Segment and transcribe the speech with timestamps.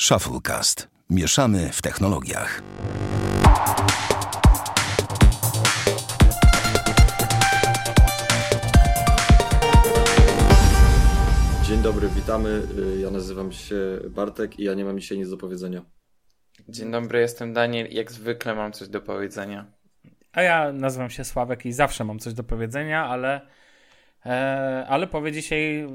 [0.00, 0.88] Shufflecast.
[1.10, 2.62] Mieszamy w technologiach.
[11.62, 12.62] Dzień dobry, witamy.
[12.96, 13.76] Y, Ja nazywam się
[14.10, 15.82] Bartek i ja nie mam dzisiaj nic do powiedzenia.
[16.68, 19.66] Dzień dobry, jestem Daniel i jak zwykle mam coś do powiedzenia.
[20.32, 23.40] A ja nazywam się Sławek i zawsze mam coś do powiedzenia, ale,
[24.26, 25.86] e, ale powie dzisiaj,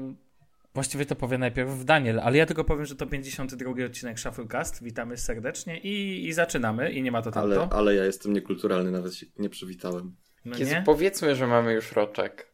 [0.74, 4.82] właściwie to powie najpierw Daniel, ale ja tylko powiem, że to 52 odcinek Shufflecast.
[4.82, 7.76] Witamy serdecznie i, i zaczynamy i nie ma to Ale, tamto.
[7.76, 10.16] ale ja jestem niekulturalny, nawet się nie przywitałem.
[10.44, 10.82] No, Jezu, nie?
[10.86, 12.52] powiedzmy, że mamy już roczek.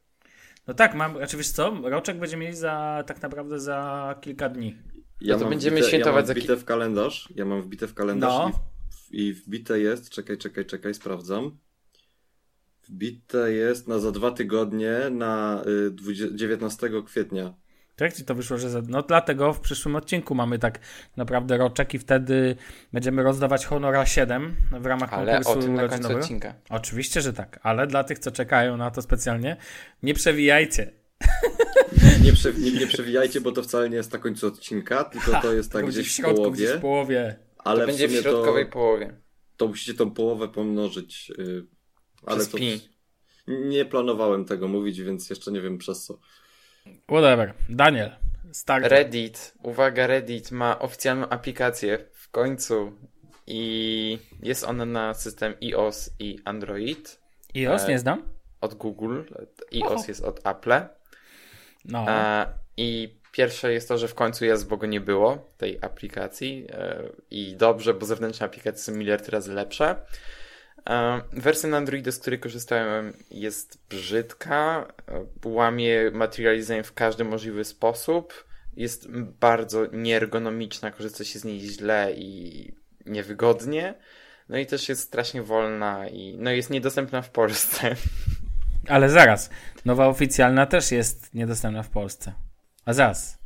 [0.67, 4.77] no tak, mam, oczywiście co, roczek będziemy mieli za, tak naprawdę za kilka dni.
[5.21, 7.29] Ja No to będziemy wbite, świętować ja mam wbite w kalendarz.
[7.35, 8.51] Ja mam wbite w kalendarz No.
[8.51, 8.53] i,
[8.93, 11.59] w, i wbite jest, czekaj, czekaj, czekaj, sprawdzam.
[12.89, 17.55] Wbite jest na za dwa tygodnie na y, 20, 19 kwietnia.
[17.99, 20.79] To jak ci to wyszło, że no dlatego w przyszłym odcinku mamy tak
[21.17, 22.57] naprawdę roczek i wtedy
[22.93, 26.21] będziemy rozdawać Honora 7 w ramach Ale o konkursu tym na końcu urodzinowego.
[26.21, 26.55] odcinka.
[26.71, 29.57] Oczywiście, że tak, ale dla tych, co czekają na to specjalnie,
[30.03, 30.91] nie przewijajcie.
[32.23, 35.53] Nie, prze, nie, nie przewijajcie, bo to wcale nie jest na końcu odcinka, tylko to
[35.53, 36.57] jest tak Będzie gdzieś w w środku, połowie.
[36.57, 37.37] gdzieś w połowie.
[37.59, 39.17] Ale to będzie w sumie środkowej to, połowie.
[39.57, 41.33] to musicie tą połowę pomnożyć.
[41.39, 41.67] y,
[42.27, 42.81] ale Przez to pi.
[43.49, 46.19] nie planowałem tego mówić, więc jeszcze nie wiem przez co.
[47.09, 47.55] Whatever.
[47.69, 48.11] Daniel,
[48.53, 48.85] start.
[48.87, 52.93] Reddit, uwaga, Reddit ma oficjalną aplikację w końcu
[53.47, 57.21] i jest ona na system iOS i Android
[57.57, 58.23] iOS e, nie znam?
[58.61, 59.23] od Google.
[59.73, 60.05] iOS Oho.
[60.09, 60.73] jest od Apple.
[61.85, 62.07] No.
[62.09, 66.67] E, I pierwsze jest to, że w końcu jest, bo go nie było, tej aplikacji.
[66.73, 69.97] E, I dobrze, bo zewnętrzne aplikacje są miliard razy lepsze.
[71.33, 74.89] Wersja na Androida, z której korzystałem, jest brzydka.
[75.45, 78.45] Łamie material design w każdy możliwy sposób.
[78.77, 82.73] Jest bardzo nieergonomiczna, korzysta się z niej źle i
[83.07, 83.95] niewygodnie.
[84.49, 87.97] No i też jest strasznie wolna i no jest niedostępna w Polsce.
[88.89, 89.51] Ale zaraz.
[89.85, 92.33] Nowa oficjalna też jest niedostępna w Polsce.
[92.85, 93.39] A zaraz.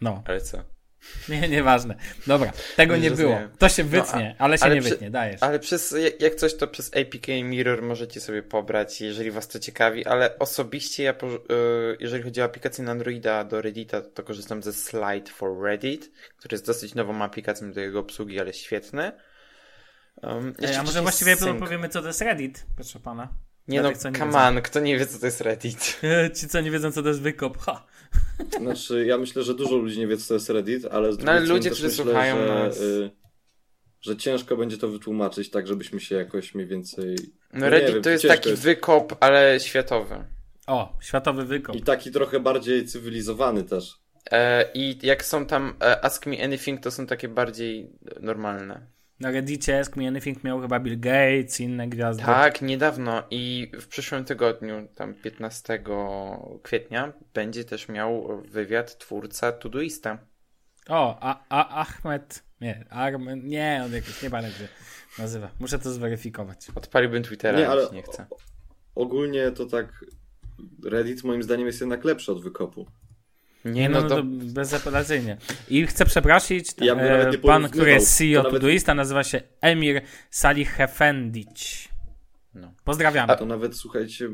[0.00, 0.22] No.
[0.26, 0.73] Ale co?
[1.28, 1.94] Nie, nieważne.
[2.26, 3.38] Dobra, tego Nie było.
[3.58, 5.42] To się No, wytnie, a- ale się ale nie przy- wytnie, dajesz.
[5.42, 10.06] Ale przez, jak- coś, to przez APK Mirror możecie sobie pobrać, jeżeli was to ciekawi,
[10.06, 11.16] ale osobiście ja, y,
[12.00, 16.54] jeżeli chodzi o aplikację na Androida do Reddita, to korzystam ze Slide for Reddit, który
[16.54, 19.12] jest dosyć nową aplikacją do jego obsługi, ale świetny.
[20.22, 21.60] Um, Ej, a może właściwie Sync.
[21.60, 23.28] powiemy, co to jest Reddit, proszę pana.
[23.68, 24.38] Nie dla no, tych, nie come wiedzą.
[24.38, 26.00] on, kto nie wie, co to jest Reddit?
[26.40, 27.58] Ci, co nie wiedzą, co to jest wykop.
[27.58, 27.86] Ha.
[28.60, 31.30] Znaczy, ja myślę, że dużo ludzi nie wie, co to jest Reddit, ale z No,
[31.32, 32.80] ale drugiej ludzie, strony też którzy myślę, słuchają że, nas.
[32.80, 33.10] y,
[34.00, 37.16] że ciężko będzie to wytłumaczyć, tak żebyśmy się jakoś mniej więcej...
[37.52, 38.62] No nie Reddit wiem, to jest taki jest.
[38.62, 40.24] wykop, ale światowy.
[40.66, 41.76] O, światowy wykop.
[41.76, 43.94] I taki trochę bardziej cywilizowany też.
[44.30, 48.86] E, I jak są tam e, Ask Me Anything, to są takie bardziej normalne.
[49.24, 52.22] Na Reddicie Ask Me Anything miał chyba Bill Gates, inne gwiazdy.
[52.24, 55.82] Tak, niedawno i w przyszłym tygodniu, tam 15
[56.62, 60.18] kwietnia, będzie też miał wywiad twórca Todoista.
[60.88, 62.44] O, a, a Ahmed.
[62.60, 63.46] Nie, Armen.
[63.46, 64.70] Nie, on jakoś nie pamiętam, jak
[65.16, 65.50] się nazywa.
[65.60, 66.66] Muszę to zweryfikować.
[66.74, 68.26] Odpaliłbym Twittera, Nie, nie, ale- ale nie chcę.
[68.94, 70.04] Ogólnie to tak...
[70.84, 72.86] Reddit moim zdaniem jest jednak lepszy od wykopu.
[73.64, 74.22] Nie, no, to...
[74.26, 75.36] bezapelacyjnie.
[75.68, 79.40] I chcę przeprosić, Ja nawet e, pan, który jest CEO To nawet- Todoista, nazywa się
[79.60, 81.88] Emir Salih Efendic.
[82.54, 82.74] No.
[82.84, 83.36] Pozdrawiamy.
[83.36, 84.28] To nawet, słuchajcie,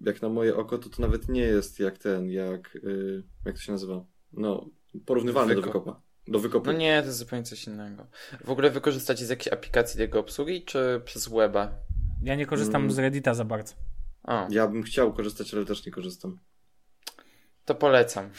[0.00, 2.76] jak na moje oko, to to nawet nie jest jak ten, jak...
[2.76, 4.04] y, jak to się nazywa?
[4.32, 4.66] No,
[5.06, 5.74] porównywalny do Wykop.
[5.84, 6.00] wykopa.
[6.28, 6.66] Do wykopu.
[6.66, 8.06] no nie, to jest zupełnie coś innego.
[8.44, 11.74] W ogóle wykorzystacie z jakiejś aplikacji do jego obsługi, czy przez weba?
[12.22, 12.92] Ja nie korzystam Mm.
[12.94, 13.74] z Reddita za bardzo.
[14.24, 16.38] O, Ja bym chciał korzystać, ale też nie korzystam.
[17.64, 18.30] To polecam.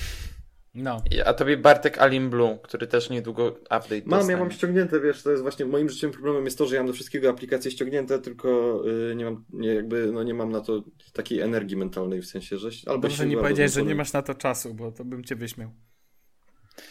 [0.75, 1.01] No.
[1.25, 4.37] A tobie Bartek Alim Blue, który też niedługo update Mam, ja dostanie.
[4.37, 6.93] mam ściągnięte, wiesz, to jest właśnie moim życiem problemem jest to, że ja mam do
[6.93, 10.83] wszystkiego aplikacje ściągnięte, tylko y, nie mam, nie, jakby, no nie mam na to
[11.13, 14.35] takiej energii mentalnej w sensie, że albo Dobrze nie powiedziałeś, że nie masz na to
[14.35, 15.71] czasu, bo to bym cię wyśmiał.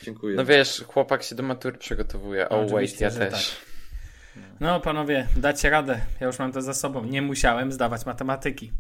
[0.02, 0.36] Dziękuję.
[0.36, 2.46] No wiesz, chłopak się do matury przygotowuje.
[2.50, 3.56] No, Oh wait, oczywiście, ja też.
[4.60, 6.00] No, panowie, dacie radę.
[6.20, 7.04] Ja już mam to za sobą.
[7.04, 8.72] Nie musiałem zdawać matematyki.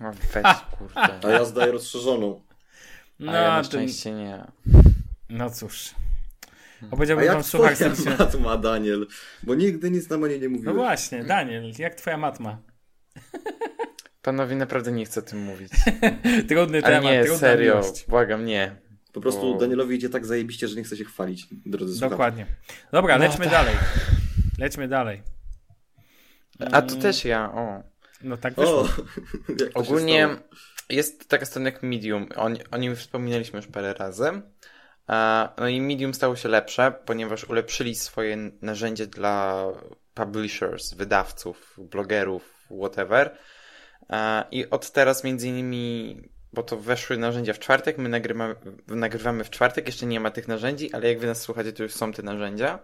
[0.00, 1.28] O, weź, kurde.
[1.28, 2.40] A ja zdaję rozszerzoną.
[3.18, 4.44] No, A ja na szczęście nie.
[5.28, 5.90] no cóż.
[6.82, 8.10] A Opowiedziałbym wam twoja serdecznie.
[8.18, 9.06] mat ma, Daniel?
[9.42, 10.76] Bo nigdy nic nam o niej nie No mówiłeś.
[10.76, 12.58] właśnie, Daniel, jak twoja matma?
[14.22, 15.72] Panowie, naprawdę nie chcę o tym mówić.
[16.48, 18.06] Trudny Ale temat, nie, trudna serio, miłość.
[18.08, 18.76] błagam, nie.
[19.12, 19.58] Po prostu O.
[19.58, 22.10] Danielowi idzie tak zajebiście, że nie chce się chwalić, drodzy słuchacze.
[22.10, 22.46] Dokładnie.
[22.92, 23.52] Dobra, No lećmy tak.
[23.54, 23.74] dalej.
[24.58, 25.22] Lećmy dalej.
[26.72, 27.82] A to też ja, o.
[28.22, 28.88] No tak wyszło.
[29.74, 30.28] O, Ogólnie
[30.88, 32.28] jest taka strona jak Medium.
[32.36, 34.42] O, o nim wspominaliśmy już parę razy.
[35.58, 39.64] No i Medium stało się lepsze, ponieważ ulepszyli swoje narzędzie dla
[40.14, 43.36] publishers, wydawców, blogerów, whatever.
[44.50, 46.20] I od teraz między innymi,
[46.52, 48.54] bo to weszły narzędzia w czwartek, my nagrywamy,
[48.88, 51.92] nagrywamy w czwartek, jeszcze nie ma tych narzędzi, ale jak wy nas słuchacie, to już
[51.92, 52.78] są te narzędzia.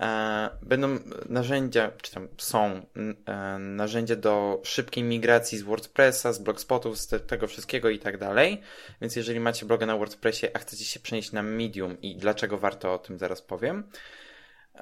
[0.00, 0.98] E, będą
[1.28, 2.86] narzędzia, czy tam są
[3.26, 8.60] e, narzędzia do szybkiej migracji z WordPressa, z blogspotów, z tego wszystkiego i tak dalej.
[9.00, 12.94] Więc jeżeli macie bloga na WordPressie, a chcecie się przenieść na Medium i dlaczego warto
[12.94, 13.88] o tym zaraz powiem,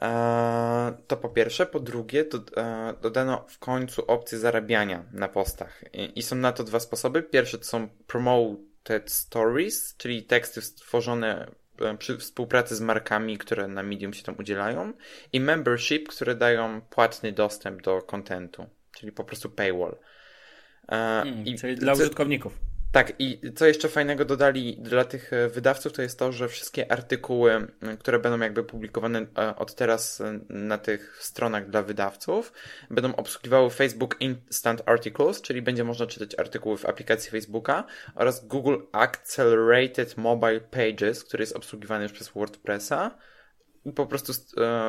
[0.03, 1.67] e, to po pierwsze.
[1.67, 2.25] Po drugie,
[3.03, 5.85] dodano w końcu opcję zarabiania na postach.
[6.15, 7.23] I są na to dwa sposoby.
[7.23, 11.60] Pierwszy to są promoted stories, czyli teksty stworzone
[11.99, 14.93] przy współpracy z markami, które na Medium się tam udzielają
[15.33, 19.97] i membership, które dają płatny dostęp do kontentu, czyli po prostu paywall.
[20.89, 22.59] Hmm, I czyli dla użytkowników.
[22.93, 26.93] Tak, i co jeszcze fajnego dodali dla tych e, wydawców, to jest to, że wszystkie
[26.93, 27.67] artykuły,
[27.99, 32.53] które będą jakby publikowane e, od teraz e, na tych stronach dla wydawców,
[32.91, 37.85] będą obsługiwały Facebook Instant Articles, czyli będzie można czytać artykuły w aplikacji Facebooka
[38.15, 43.19] oraz Google Accelerated Mobile Pages, który jest obsługiwany już przez WordPressa.
[43.85, 44.33] I po prostu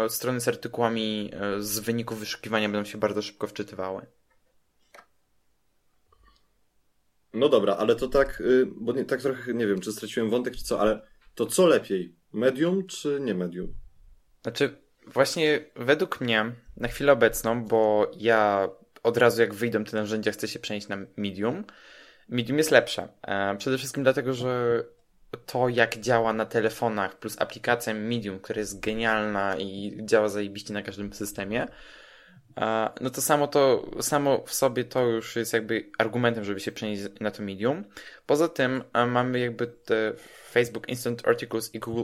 [0.10, 4.06] strony z artykułami z wyników wyszukiwania będą się bardzo szybko wczytywały.
[7.34, 10.56] No dobra, ale to tak, y, bo nie, tak trochę nie wiem, czy straciłem wątek,
[10.56, 11.02] czy co, ale
[11.36, 12.16] to co lepiej?
[12.34, 13.74] Medium czy nie medium?
[14.42, 18.70] Znaczy, właśnie według mnie, na chwilę obecną, bo ja
[19.04, 21.64] od razu jak wyjdą te narzędzia, chcę się przenieść na medium.
[22.30, 23.08] Medium jest lepsze.
[23.22, 24.84] E, przede wszystkim dlatego, że
[25.46, 30.82] to jak działa na telefonach plus aplikacja Medium, która jest genialna i działa zajebiście na
[30.82, 31.68] każdym systemie,
[33.02, 37.04] no to samo to, samo w sobie to już jest jakby argumentem, żeby się przenieść
[37.20, 37.84] na to medium.
[38.26, 40.14] Poza tym mamy jakby te
[40.52, 42.04] Facebook Instant Articles i Google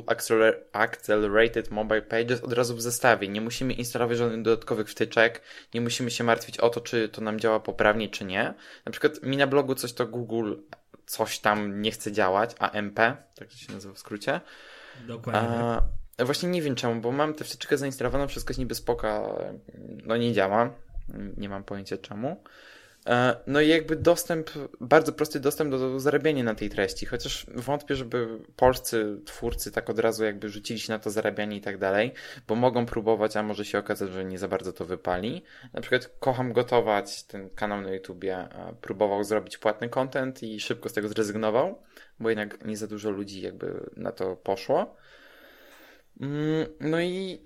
[0.73, 3.27] Accelerated Mobile Pages od razu w zestawie.
[3.27, 5.41] Nie musimy instalować żadnych dodatkowych wtyczek,
[5.73, 8.53] nie musimy się martwić o to, czy to nam działa poprawnie, czy nie.
[8.85, 10.53] Na przykład mi na blogu coś to Google
[11.05, 12.95] coś tam nie chce działać, AMP,
[13.35, 14.41] tak to się nazywa w skrócie.
[15.07, 15.49] Dokładnie.
[15.49, 15.81] A.
[16.19, 19.39] Właśnie nie wiem czemu, bo mam tę wtyczkę zainstalowaną, wszystko jest niby spoko,
[20.05, 20.73] no nie działa,
[21.37, 22.37] nie mam pojęcia czemu.
[23.07, 24.49] E, no i jakby dostęp,
[24.81, 29.99] bardzo prosty dostęp do zarabiania na tej treści, chociaż wątpię, żeby polscy twórcy tak od
[29.99, 32.13] razu jakby rzucili się na to zarabianie i tak dalej,
[32.47, 35.43] bo mogą próbować, a może się okazać, że nie za bardzo to wypali.
[35.73, 40.89] Na przykład Kocham Gotować, ten kanał na YouTubie, e, próbował zrobić płatny content i szybko
[40.89, 41.81] z tego zrezygnował,
[42.19, 44.95] bo jednak nie za dużo ludzi jakby na to poszło.
[46.21, 47.39] Mm, no i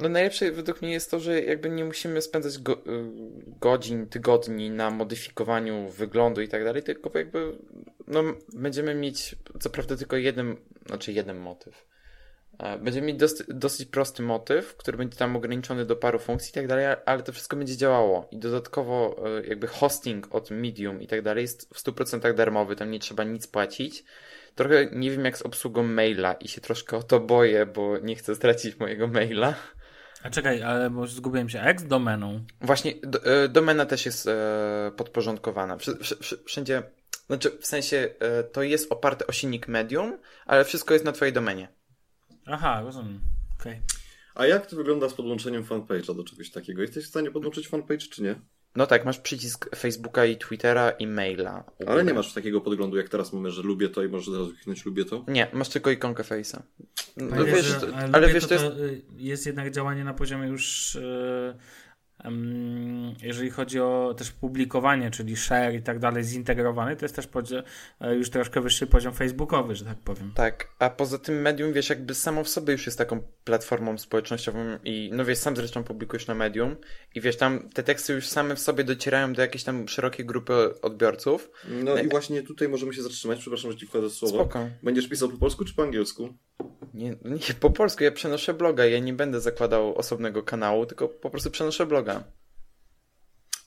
[0.00, 2.78] no najlepsze według mnie jest to, że jakby nie musimy spędzać go, y,
[3.60, 7.58] godzin, tygodni na modyfikowaniu wyglądu i tak dalej, tylko jakby
[8.06, 8.22] no,
[8.52, 11.86] będziemy mieć co prawda tylko jeden, znaczy jeden motyw.
[12.58, 16.54] E, będziemy mieć dosyć, dosyć prosty motyw, który będzie tam ograniczony do paru funkcji i
[16.54, 18.28] tak dalej, ale to wszystko będzie działało.
[18.30, 22.90] I dodatkowo e, jakby hosting od Medium i tak dalej jest w 100% darmowy, tam
[22.90, 24.04] nie trzeba nic płacić.
[24.54, 28.16] Trochę nie wiem jak z obsługą maila i się troszkę o to boję, bo nie
[28.16, 29.54] chcę stracić mojego maila.
[30.22, 31.60] A czekaj, ale bo zgubiłem się.
[31.60, 32.44] A jak z domeną?
[32.60, 35.76] Właśnie, do, e, domena też jest e, podporządkowana.
[36.44, 36.82] wszędzie,
[37.26, 41.32] znaczy w sensie e, to jest oparte o silnik medium, ale wszystko jest na twojej
[41.34, 41.68] domenie.
[42.46, 43.20] Aha, rozumiem.
[43.60, 43.72] Okej.
[43.72, 44.04] Okay.
[44.34, 46.82] A jak to wygląda z podłączeniem fanpage'a do czegoś takiego?
[46.82, 48.34] Jesteś w stanie podłączyć fanpage, czy nie?
[48.76, 51.64] No tak, masz przycisk Facebooka i Twittera i maila.
[51.86, 54.52] Ale nie masz takiego podglądu, jak teraz mamy, że lubię to i możesz od razu
[54.52, 55.24] kliknąć lubię to?
[55.28, 56.60] Nie, masz tylko ikonkę Face'a.
[57.16, 58.76] No, wiesz, ale, ale wiesz, to, to jest...
[59.16, 60.98] jest jednak działanie na poziomie już...
[63.22, 67.28] Jeżeli chodzi o też publikowanie, czyli share i tak dalej, zintegrowany, to jest też
[68.00, 70.32] e, już troszkę wyższy poziom facebookowy, że tak powiem.
[70.34, 74.78] Tak, a poza tym medium, wiesz, jakby samo w sobie już jest taką platformą społecznościową
[74.84, 76.76] i no wiesz, sam zresztą publikujesz na medium
[77.14, 80.80] i wiesz, tam te teksty już same w sobie docierają do jakiejś tam szerokiej grupy
[80.82, 81.50] odbiorców.
[81.84, 84.34] No i właśnie tutaj możemy się zatrzymać, przepraszam, że ci wchodzę słowo.
[84.34, 84.68] Spoko.
[84.82, 86.34] Będziesz pisał po polsku czy po angielsku?
[86.94, 91.30] Nie, nie, po polsku, ja przenoszę bloga, ja nie będę zakładał osobnego kanału, tylko po
[91.30, 92.03] prostu przenoszę bloga.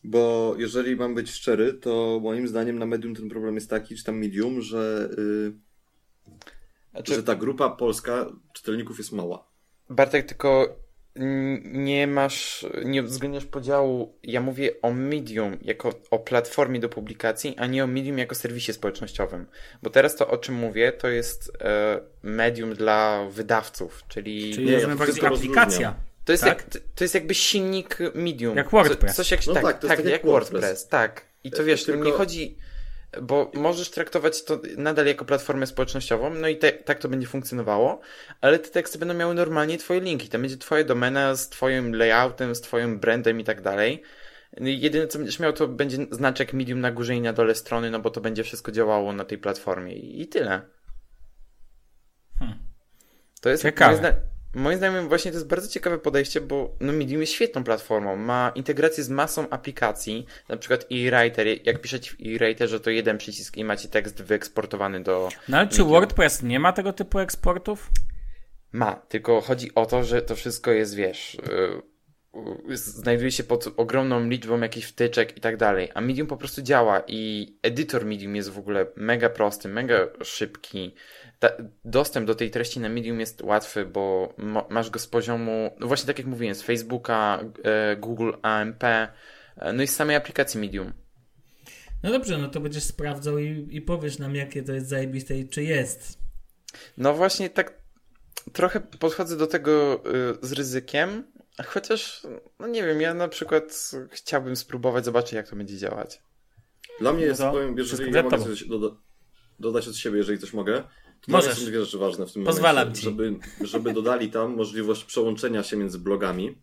[0.03, 4.03] Bo jeżeli mam być szczery, to moim zdaniem na medium ten problem jest taki, czy
[4.03, 5.53] tam medium, że, yy,
[6.91, 7.15] znaczy...
[7.15, 9.47] że ta grupa polska czytelników jest mała.
[9.89, 10.77] Bartek, tylko
[11.63, 14.19] nie masz, nie uwzględniasz podziału.
[14.23, 18.73] Ja mówię o Medium jako o platformie do publikacji, a nie o Medium jako serwisie
[18.73, 19.45] społecznościowym.
[19.83, 24.53] Bo teraz to, o czym mówię, to jest e, medium dla wydawców, czyli.
[24.53, 25.95] Czyli nie, bardziej aplikacja.
[26.27, 26.73] To jest, tak?
[26.73, 28.57] jak, to jest jakby silnik Medium.
[28.57, 29.15] Jak WordPress.
[29.15, 30.61] coś jak, no tak, tak, tak jak WordPress.
[30.61, 30.87] WordPress.
[30.87, 31.25] tak.
[31.43, 32.03] I to wiesz, tylko...
[32.03, 32.57] nie chodzi
[33.21, 37.99] bo możesz traktować to nadal jako platformę społecznościową, no i te, tak to będzie funkcjonowało,
[38.41, 40.29] ale te teksty będą miały normalnie twoje linki.
[40.29, 44.03] Tam będzie twoja domena z twoim layoutem, z twoim brandem i tak dalej.
[44.61, 47.99] Jedyne co będziesz miał to będzie znaczek medium na górze i na dole strony, no
[47.99, 50.61] bo to będzie wszystko działało na tej platformie i, i tyle.
[52.39, 52.59] Hmm.
[53.41, 54.21] To jest Ciekawe.
[54.53, 57.63] Moim, zda moim zdaniem właśnie to jest bardzo ciekawe podejście, bo no Medium jest świetną
[57.63, 58.15] platformą.
[58.15, 61.47] Ma integrację z masą aplikacji, na przykład e-writer.
[61.63, 65.29] Jak piszecie w e-writerze, to jeden przycisk i macie tekst wyeksportowany do.
[65.49, 65.89] No ale czy Medium.
[65.89, 67.89] WordPress nie ma tego typu eksportów?
[68.71, 71.81] Ma, tylko chodzi o to, że to wszystko jest, wiesz, yy,
[72.73, 77.03] znajduje się pod ogromną liczbą jakichś wtyczek i tak dalej, a Medium po prostu działa
[77.07, 80.95] i edytor Medium jest w ogóle mega prosty, mega szybki.
[81.39, 81.49] Ta,
[81.85, 85.87] dostęp do tej treści na Medium jest łatwy, bo mo, masz go z poziomu, no
[85.87, 89.07] właśnie tak jak mówiłem, z Facebooka, e, Google AMP, e,
[89.73, 90.93] no i z samej aplikacji Medium.
[92.03, 95.49] No dobrze, no to będziesz sprawdzał i, i powiesz nam, jakie to jest zajebiste i
[95.49, 96.19] czy jest.
[96.97, 97.73] No właśnie tak
[98.53, 100.03] trochę podchodzę do tego
[100.41, 101.23] y, z ryzykiem,
[101.65, 102.21] chociaż,
[102.59, 106.21] no nie wiem, ja na przykład chciałbym spróbować, zobaczyć jak to będzie działać.
[106.99, 108.95] Dla mnie No jest, to powiem, jeżeli ja mogę coś doda
[109.59, 110.83] dodać od siebie, jeżeli coś mogę,
[111.21, 111.57] to Możesz.
[111.59, 113.01] są dwie rzeczy ważne w tym Pozwalam momencie.
[113.01, 113.05] ci.
[113.05, 116.57] Żeby, żeby dodali tam możliwość przełączenia się między blogami.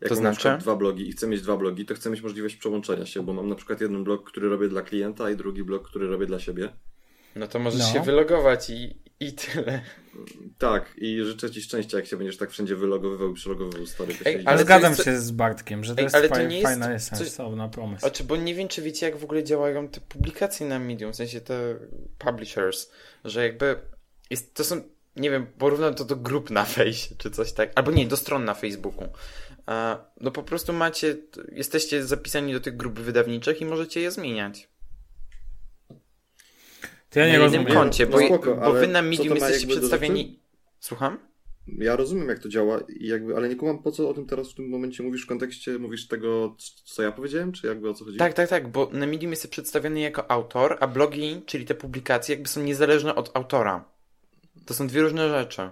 [0.00, 0.58] Jak To mam na znaczy?
[0.62, 3.48] dwa blogi i chcę mieć dwa blogi, to chcę mieć możliwość przełączenia się, bo mam
[3.48, 6.68] na przykład jeden blog, który robię dla klienta i drugi blog, który robię dla siebie.
[7.36, 7.92] No to możesz No.
[7.92, 9.80] się wylogować i, i tyle.
[10.58, 14.14] Tak, i życzę Ci szczęścia, jak się będziesz tak wszędzie wylogowywał i przelogowywał story.
[14.14, 16.42] to Ej, się ale zgadzam jest- się z Bartkiem, że to Ej, jest, ale to
[16.42, 18.00] nie jest fajna, coś- sensowna pomysł.
[18.00, 21.16] Znaczy, bo nie wiem, czy wiecie, jak w ogóle działają te publikacje na Medium, w
[21.16, 21.76] sensie te
[22.18, 22.90] publishers,
[23.24, 23.76] że jakby
[24.30, 24.80] jest, to są,
[25.16, 28.44] nie wiem, porównam to do grup na fejsie, czy coś tak, albo nie, do stron
[28.44, 29.08] na Facebooku.
[30.20, 31.16] No po prostu macie,
[31.52, 34.68] jesteście zapisani do tych grup wydawniczych i możecie je zmieniać.
[37.10, 37.78] To ja na nie jednym rozumiem.
[37.82, 40.40] koncie, No bo, spoko, bo wy na Medium jesteście przedstawieni...
[40.80, 41.18] Słucham?
[41.78, 44.50] Ja rozumiem, jak to działa, i jakby, ale nie kumam, po co o tym teraz
[44.50, 48.04] w tym momencie mówisz w kontekście, mówisz tego, co ja powiedziałem, czy jakby o co
[48.04, 48.16] chodzi?
[48.18, 52.34] Tak, tak, tak, bo na Medium jesteś przedstawiony jako autor, a blogi, czyli te publikacje,
[52.34, 53.84] jakby są niezależne od autora.
[54.66, 55.62] To są dwie różne rzeczy.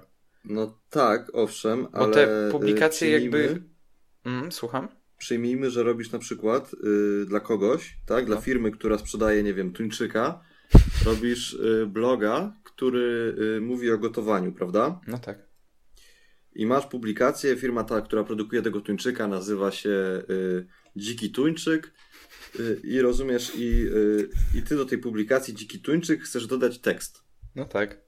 [0.45, 3.63] No tak, owszem, Bo ale te publikacje y, przyjmijmy, jakby-
[4.25, 4.89] Mm, słucham?
[5.19, 6.71] Przyjmijmy, że robisz na przykład
[7.23, 8.41] y, dla kogoś, tak, dla No.
[8.43, 10.41] firmy, która sprzedaje, nie wiem, tuńczyka,
[11.05, 15.01] robisz y, bloga, który y, mówi o gotowaniu, prawda?
[15.07, 15.47] No tak.
[16.55, 21.93] I masz publikację, firma ta, która produkuje tego tuńczyka, nazywa się y, Dziki Tuńczyk.
[22.85, 23.87] I rozumiesz, i,
[24.55, 27.25] i ty do tej publikacji Dziki Tuńczyk chcesz dodać tekst.
[27.55, 28.07] No tak.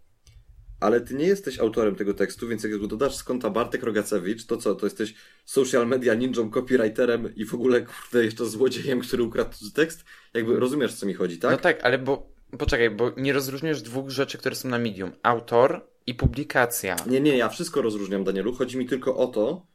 [0.80, 4.46] Ale ty nie jesteś autorem tego tekstu, więc jak go dodasz z konta Bartek Rogacewicz,
[4.46, 4.74] to co?
[4.74, 5.14] To jesteś
[5.44, 10.04] social media ninją, copywriterem i w ogóle, kurde, jeszcze złodziejem, który ukradł tekst?
[10.34, 11.50] Jakby rozumiesz, co mi chodzi, tak?
[11.50, 12.37] No tak, ale bo.
[12.58, 16.96] Poczekaj, bo nie rozróżniasz dwóch rzeczy, które są na medium: autor i publikacja.
[17.06, 18.52] Nie, nie, ja wszystko rozróżniam, Danielu.
[18.54, 19.66] Chodzi mi tylko o to,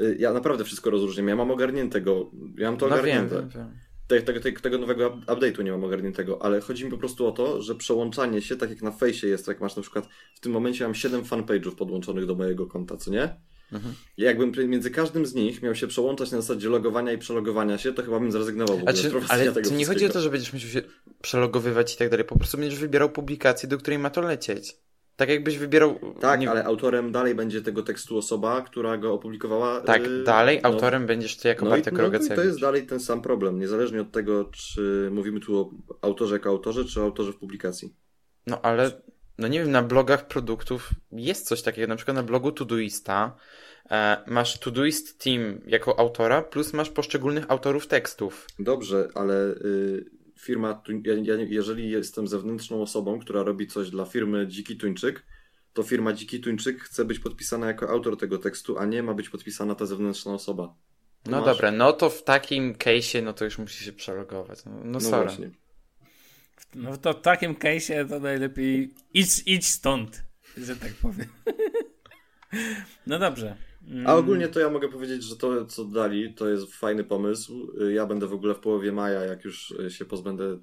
[0.00, 1.28] y, ja naprawdę wszystko rozróżniam.
[1.28, 3.34] Ja mam ogarniętego, ja mam to no wiem, ogarnięte.
[3.40, 3.78] wiem, wiem.
[4.06, 7.26] Te- Tego, tego, tego nowego up- update'u nie mam ogarniętego, ale chodzi mi po prostu
[7.26, 10.40] o to, że przełączanie się, tak jak na fejsie jest, jak masz na przykład, w
[10.40, 13.36] tym momencie mam 7 fanpage'ów podłączonych do mojego konta, co nie?
[13.72, 13.94] Mhm.
[14.16, 17.92] I jakbym między każdym z nich miał się przełączać na zasadzie logowania i przelogowania się,
[17.92, 20.30] to chyba bym zrezygnował w ogóle z prowadzenia ale to nie chodzi o to, że
[20.30, 20.82] będziesz musiał się
[21.22, 22.24] przelogowywać i tak dalej.
[22.26, 24.76] Po prostu będziesz wybierał publikację, do której ma to lecieć.
[25.16, 25.98] Tak jakbyś wybierał.
[26.20, 29.80] Tak, nie- ale autorem dalej będzie tego tekstu osoba, która go opublikowała.
[29.80, 30.68] Tak, yy, dalej no.
[30.68, 32.36] autorem będziesz ty jako No i, Bartek no, to, Rogacewicz.
[32.36, 36.48] to jest dalej ten sam problem, niezależnie od tego, czy mówimy tu o autorze jako
[36.48, 37.94] autorze, czy o autorze w publikacji.
[38.46, 38.90] No ale,
[39.40, 41.88] no nie wiem, na blogach produktów jest coś takiego.
[41.88, 43.36] Na przykład na blogu Todoista
[43.90, 48.46] e, masz Todoist Team jako autora, plus masz poszczególnych autorów tekstów.
[48.58, 50.04] Dobrze, ale y,
[50.38, 50.82] firma,
[51.22, 55.22] ja, jeżeli jestem zewnętrzną osobą, która robi coś dla firmy Dziki Tuńczyk,
[55.72, 59.28] to firma Dziki Tuńczyk chce być podpisana jako autor tego tekstu, a nie ma być
[59.28, 60.74] podpisana ta zewnętrzna osoba.
[61.26, 64.64] No Masz- dobra, no to w takim case'ie, no to już musisz się przelogować.
[64.64, 65.26] No, no No sorry.
[65.26, 65.50] właśnie.
[66.74, 70.24] No to w takim case'ie to najlepiej idź, idź stąd,
[70.56, 71.28] że tak powiem.
[73.06, 73.56] No dobrze.
[73.88, 77.72] Mm, A ogólnie to ja mogę powiedzieć, że to, co dali, to jest fajny pomysł.
[77.90, 80.58] Ja będę w ogóle w połowie maja, jak już się pozbędę y,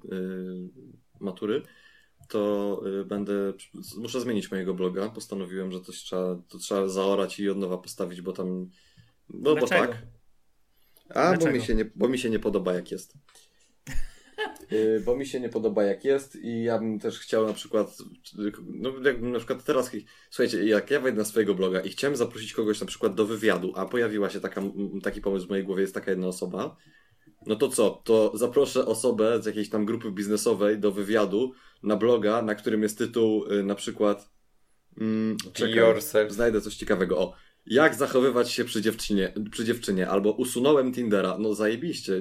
[1.20, 1.62] matury,
[2.28, 3.52] to y, będę.
[3.96, 5.08] Muszę zmienić mojego bloga.
[5.08, 8.70] Postanowiłem, że coś trzeba, to trzeba zaorać i od nowa postawić, bo tam.
[9.28, 10.02] No bo tak.
[11.14, 13.14] A, bo mi, się nie, bo mi się nie podoba, jak jest.
[14.72, 17.98] Y, Bo mi się nie podoba, jak jest, i ja bym też chciał na przykład,
[18.66, 19.90] no jakbym na przykład teraz,
[20.30, 23.72] słuchajcie, jak ja wejdę na swojego bloga i chciałem zaprosić kogoś na przykład do wywiadu,
[23.76, 24.62] a pojawiła się taka,
[25.02, 26.76] taki pomysł w mojej głowie, jest taka jedna osoba,
[27.46, 27.90] No to co?
[28.04, 31.52] To zaproszę osobę z jakiejś tam grupy biznesowej do wywiadu
[31.82, 34.30] na bloga, na którym jest tytuł y, na przykład.
[35.00, 36.32] Mm, yourself.
[36.32, 37.18] Znajdę coś ciekawego.
[37.18, 37.34] O.
[37.70, 41.36] Jak zachowywać się przy dziewczynie, przy dziewczynie, albo usunąłem Tindera.
[41.38, 42.12] No zajebiście.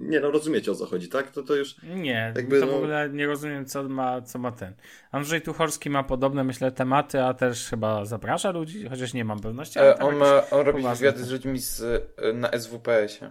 [0.00, 1.30] Nie no, rozumiecie o co chodzi, tak?
[1.30, 1.76] To to już.
[1.82, 4.74] Nie, Jakby, to w no- ogóle nie rozumiem, co ma, co ma ten.
[5.10, 9.78] Andrzej Tuchorski ma podobne, myślę, tematy, a też chyba zaprasza ludzi, chociaż nie mam pewności.
[9.78, 13.30] ale E, tam on, ma, on robi wywiady z ludźmi z, e, na SWPS-ie.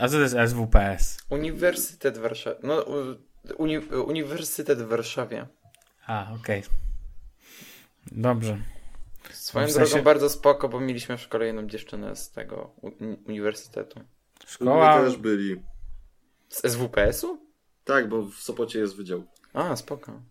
[0.00, 1.18] A co to jest SWPS?
[1.30, 2.56] Uniwersytet Warszawy.
[2.62, 2.84] No,
[3.58, 5.46] uni, Uniwersytet w Warszawie.
[6.06, 6.62] A, okej.
[8.12, 8.58] Dobrze.
[9.46, 13.16] Swoją W sensie- drogą bardzo spoko, bo mieliśmy w szkole jedną dziewczynę z tego uni-
[13.26, 14.00] uniwersytetu.
[14.46, 15.00] Szkoła.
[15.04, 15.62] też byli.
[16.48, 17.38] Z SWPS-u?
[17.84, 19.24] Tak, bo w Sopocie jest wydział.
[19.52, 20.22] A, spoko.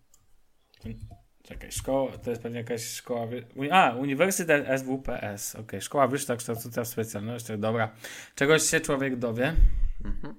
[1.44, 3.28] Czekaj, szkoła, to jest pewnie jakaś szkoła.
[3.72, 5.56] A, Uniwersytet SWPS.
[5.56, 7.60] Okej, Szkoła Wyższa Kształcąca w Specjalnościach.
[7.60, 7.96] Dobra.
[8.36, 9.54] Czegoś się człowiek dowie.
[10.06, 10.36] Mhm.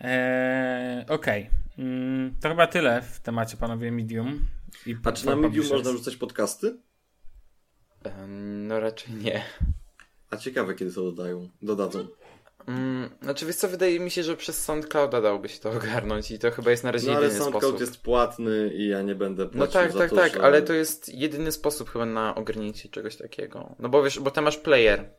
[0.00, 1.50] Eee, Okej.
[1.78, 4.46] Mm, to chyba tyle w temacie panowie Medium.
[4.86, 6.78] I A czy na Medium można rzucać podcasty?
[8.68, 9.44] No raczej nie.
[10.30, 11.48] A ciekawe kiedy to dodają.
[11.62, 12.06] Dodadzą.
[12.66, 16.38] Mm, znaczy, wiesz co, wydaje mi się, że przez SoundClouda dałoby się to ogarnąć i
[16.38, 17.80] to chyba jest na razie No ale jedyny SoundCloud sposób.
[17.80, 20.42] jest płatny i ja nie będę No płacił tak, za tak, to, tak, że...
[20.42, 23.76] ale to jest jedyny sposób chyba na ogarnięcie czegoś takiego.
[23.78, 25.10] No bo wiesz, bo tam masz player.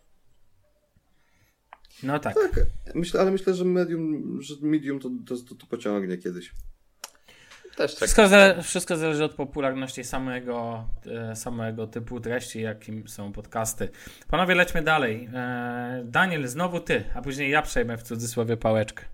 [2.03, 2.35] No tak.
[2.95, 6.51] Myślę, ale myślę, że Medium, że Medium to, to, to pociągnie kiedyś.
[7.75, 7.97] Też tak.
[7.97, 10.85] Wszystko, zale- wszystko zależy od popularności samego,
[11.31, 13.89] e, samego typu treści, jakim są podcasty.
[14.27, 15.29] Panowie, lećmy dalej.
[15.33, 19.05] E, Daniel, znowu ty, a później ja przejmę w cudzysłowie pałeczkę.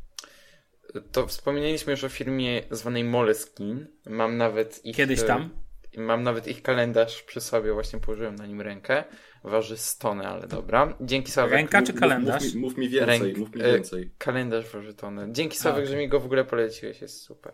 [1.11, 3.85] To wspomnieliśmy już o firmie zwanej Moleskine.
[4.05, 4.95] Mam nawet ich...
[4.95, 5.49] Kiedyś e, tam.
[5.97, 9.03] Mam nawet ich kalendarz przy sobie, właśnie położyłem na nim rękę.
[9.43, 10.93] Waży 100, ale dobra.
[11.01, 11.53] Dzięki Sławek.
[11.53, 12.43] Ręka czy Mów- kalendarz?
[12.43, 14.11] Mów, mi- mów mi więcej, Ręk- mów mi e, więcej.
[14.17, 15.27] Kalendarz waży tonę.
[15.31, 17.53] Dzięki Sławek, A, że mi go w ogóle poleciłeś, jest super.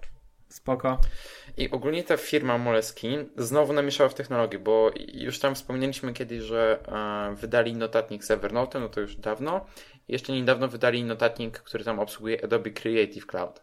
[0.50, 0.98] Spoko.
[1.58, 6.80] I ogólnie ta firma Moleskine znowu namieszała w technologię, bo już tam wspomnieliśmy kiedyś, że
[7.32, 9.66] e, wydali notatnik z Evernote, no to już dawno.
[10.08, 13.62] Jeszcze niedawno wydali notatnik, który tam obsługuje Adobe Creative Cloud.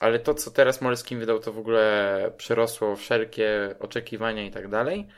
[0.00, 5.08] Ale to, co teraz Moleskine wydał, to w ogóle przerosło wszelkie oczekiwania i tak dalej.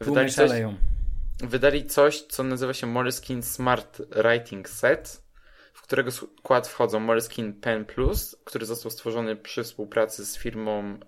[0.00, 0.50] Wydali coś,
[1.40, 5.22] wydali coś, co nazywa się Moleskine Smart Writing Set,
[5.82, 10.98] którego skład wchodzą Moleskine Pen Plus, który został stworzony przy współpracy z firmą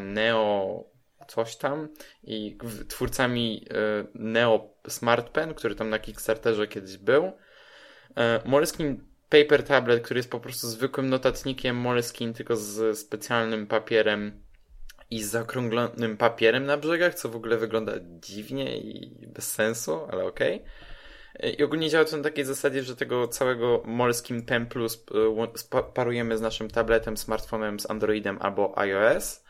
[0.00, 0.84] Neo
[1.28, 1.88] coś tam
[2.24, 2.58] i
[2.88, 7.32] twórcami e, Neo Smart Pen, który tam na Kickstarterze kiedyś był.
[8.16, 8.96] E, Moleskine
[9.28, 14.42] Paper Tablet, który jest po prostu zwykłym notatnikiem Moleskine, tylko z specjalnym papierem
[15.10, 20.24] i z zaokrąglonym papierem na brzegach, co w ogóle wygląda dziwnie i bez sensu, ale
[20.24, 20.62] okej.
[21.40, 23.82] I ogólnie działa to na takiej zasadzie, że tego całego
[25.10, 29.44] y, łą- spa- parujemy z naszym tabletem, smartfonem, z Androidem albo iOS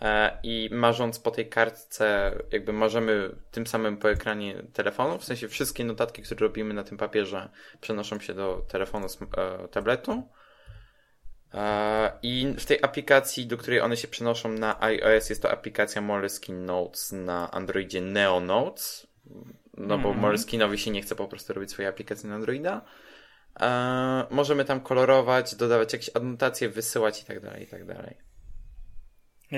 [0.00, 5.48] e, i marząc po tej kartce, jakby marzymy tym samym po ekranie telefonu, w sensie
[5.48, 7.48] wszystkie notatki, które robimy na tym papierze
[7.80, 10.22] przenoszą się do telefonu, e, tabletu.
[11.54, 16.00] E, I w tej aplikacji, do której one się przenoszą na iOS, jest to aplikacja
[16.02, 19.06] Moleskine Notes, na Androidzie Neo Notes.
[19.80, 20.18] No bo Mhm.
[20.18, 22.84] Moleskinowi się nie chce po prostu robić swojej aplikacji na Androida.
[23.60, 28.16] E, możemy tam kolorować, dodawać jakieś adnotacje, wysyłać i tak dalej, i tak dalej.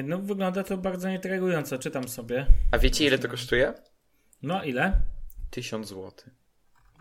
[0.05, 2.47] No, wygląda to bardzo intrygująco, czytam sobie.
[2.71, 3.75] A wiecie ile to kosztuje?
[4.43, 5.01] No, ile?
[5.51, 6.13] 1000 zł.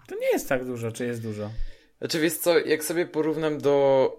[0.08, 1.52] To nie jest tak dużo, czy jest dużo?
[2.00, 4.12] Znaczy wiesz co, jak sobie porównam do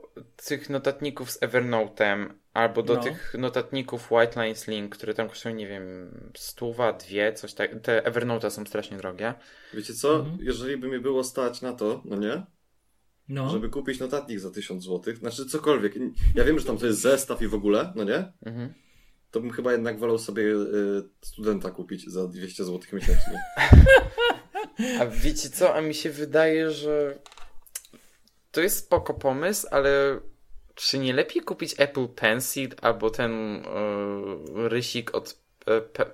[0.47, 3.03] tych notatników z Evernote'em albo do No.
[3.03, 7.81] tych notatników White Lines Link, które tam kosztują, nie wiem, stuwa, dwie, coś tak.
[7.83, 9.35] Te Evernote są strasznie drogie.
[9.75, 10.17] Wiecie co?
[10.17, 10.38] Mhm.
[10.41, 12.43] Jeżeli by mnie było stać na to, no nie?
[13.29, 13.51] No.
[13.51, 15.95] Żeby kupić notatnik za 1000 zł, znaczy cokolwiek.
[16.35, 18.33] Ja wiem, że tam to jest zestaw i w ogóle, no nie?
[18.47, 18.75] Mhm.
[19.31, 23.41] To bym chyba jednak wolał sobie y, studenta kupić za 200 zł miesięcznie.
[25.01, 27.19] A wiecie co, a mi się wydaje, że
[28.51, 30.21] to jest spoko pomysł, ale
[30.75, 33.63] czy nie lepiej kupić Apple Pencil albo ten
[34.55, 36.05] yy, rysik od e, pe,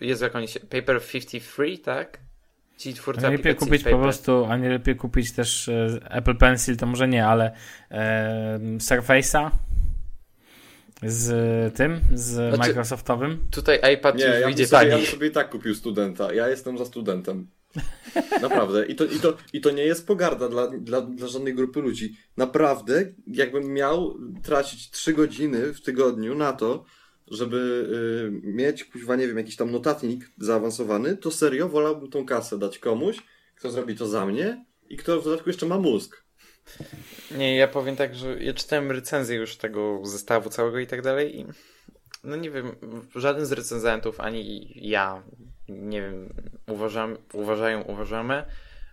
[0.00, 0.60] Jezu, jak oni się...
[0.60, 2.18] Paper 53, tak?
[2.78, 4.02] Ci twórcy lepiej kupić po Paper.
[4.02, 7.52] prostu, a nie lepiej kupić też e, Apple Pencil, to może nie, ale
[8.78, 9.50] Surface'a
[11.02, 13.46] z tym, z Znaczy- Microsoftowym.
[13.50, 16.32] Tutaj iPad Nie, już ja bym, wyjdzie sobie, ja bym sobie i tak kupił studenta.
[16.32, 17.46] Ja jestem za studentem.
[18.42, 18.86] Naprawdę.
[18.86, 22.16] I to, i to, i to nie jest pogarda dla, dla, dla żadnej grupy ludzi.
[22.36, 26.84] Naprawdę, jakbym miał tracić 3 godziny w tygodniu na to,
[27.28, 27.88] żeby
[28.44, 32.78] y, mieć, kuźwa, nie wiem, jakiś tam notatnik zaawansowany, to serio wolałbym tą kasę dać
[32.78, 33.16] komuś,
[33.54, 36.24] kto zrobi to za mnie i kto w dodatku jeszcze ma mózg.
[37.38, 41.40] Nie, ja powiem tak, że ja czytałem recenzję już tego zestawu całego i tak dalej
[41.40, 41.46] i
[42.24, 42.76] no nie wiem,
[43.14, 45.22] żaden z recenzentów, ani ja,
[45.68, 46.34] nie wiem,
[46.66, 48.44] uważam, uważają, uważamy,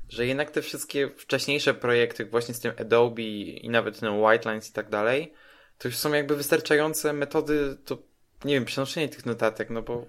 [0.10, 4.70] że jednak te wszystkie wcześniejsze projekty właśnie z tym Adobe i nawet ten White Lines
[4.70, 5.34] i tak dalej,
[5.78, 7.98] to już są jakby wystarczające metody to,
[8.46, 10.06] nie wiem, przenoszenie tych notatek, no bo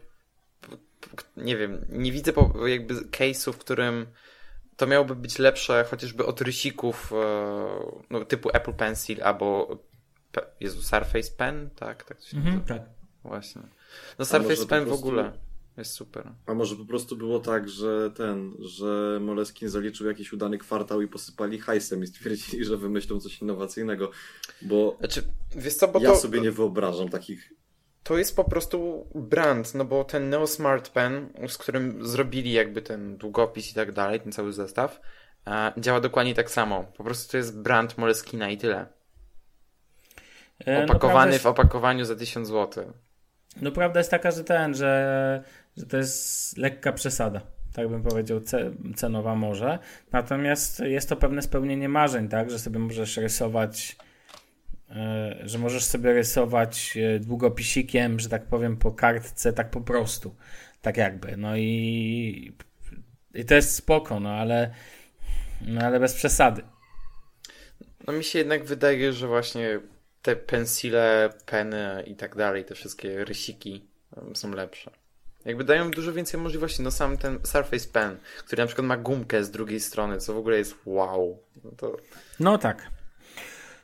[1.37, 4.07] nie wiem, nie widzę po, jakby case'u, w którym
[4.77, 9.79] to miałoby być lepsze chociażby od rysików e, no, typu Apple Pencil albo
[10.61, 12.05] Jezu, Surface Pen, tak?
[12.05, 12.83] Tak, się mhm, tak.
[13.25, 13.63] Właśnie.
[14.19, 15.03] No Surface Pen prostu...
[15.03, 15.33] w ogóle
[15.81, 16.33] jest super.
[16.47, 21.09] A może po prostu było tak, że ten, że Moleskin zaliczył jakiś udany kwartał i
[21.09, 24.11] posypali hajsem i stwierdzili, że wymyślą coś innowacyjnego,
[24.63, 25.23] bo, znaczy,
[25.57, 26.17] wiesz co, bo ja to...
[26.17, 27.53] sobie nie wyobrażam takich
[28.03, 32.83] to jest po prostu brand, no bo ten Neo Smart Pen, z którym zrobili jakby
[32.83, 35.01] ten długopis i tak dalej, ten cały zestaw,
[35.47, 36.85] e, działa dokładnie tak samo.
[36.97, 38.87] Po prostu to jest brand Moleskina i tyle.
[40.59, 42.93] E, no Opakowany no, w opakowaniu za 1000 zł.
[43.63, 45.43] No prawda jest taka, że ten, że,
[45.77, 47.41] że to jest lekka przesada.
[47.73, 48.41] Tak bym powiedział,
[48.97, 49.79] cenowa może.
[50.13, 52.51] Natomiast jest to pewne spełnienie marzeń, tak?
[52.51, 53.97] Że sobie możesz rysować
[54.97, 60.35] E, że możesz sobie rysować e, długopisikiem, że tak powiem, po kartce, tak po prostu.
[60.83, 61.37] Tak jakby.
[61.37, 62.53] No i,
[63.35, 64.75] i to jest spoko, no ale,
[65.61, 66.63] no ale bez przesady.
[68.07, 69.81] No mi się jednak wydaje, że właśnie
[70.23, 73.87] te pensile, peny i tak dalej, te wszystkie rysiki
[74.35, 74.91] są lepsze.
[75.45, 76.83] Jakby dają dużo więcej możliwości.
[76.83, 80.37] No sam ten Surface Pen, który na przykład ma gumkę z drugiej strony, co w
[80.37, 81.39] ogóle jest wow.
[81.65, 81.97] No, to...
[82.41, 82.87] no tak.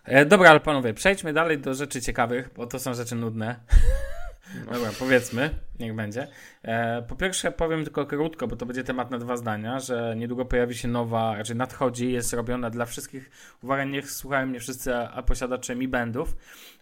[0.05, 3.57] E, dobra, ale panowie, przejdźmy dalej do rzeczy ciekawych, bo to są rzeczy nudne.
[4.55, 4.73] No.
[4.73, 6.29] Dobra, powiedzmy, niech będzie.
[6.63, 10.45] E, po pierwsze powiem tylko krótko, bo to będzie temat na dwa zdania, że niedługo
[10.45, 13.31] pojawi się nowa, raczej nadchodzi, jest robiona dla wszystkich,
[13.63, 14.93] uwaga, niech słuchają mnie wszyscy
[15.27, 16.37] posiadacze Mi Bandów.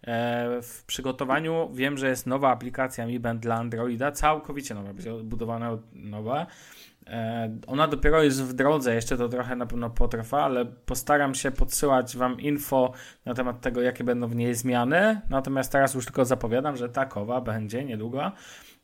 [0.05, 5.13] E, w przygotowaniu wiem, że jest nowa aplikacja Mi Band dla Androida, całkowicie nowa, będzie
[5.13, 6.47] budowana nowa.
[7.07, 11.51] E, ona dopiero jest w drodze, jeszcze to trochę na pewno potrwa, ale postaram się
[11.51, 12.93] podsyłać Wam info
[13.25, 15.21] na temat tego, jakie będą w niej zmiany.
[15.31, 18.33] Natomiast teraz już tylko zapowiadam, że takowa będzie niedługo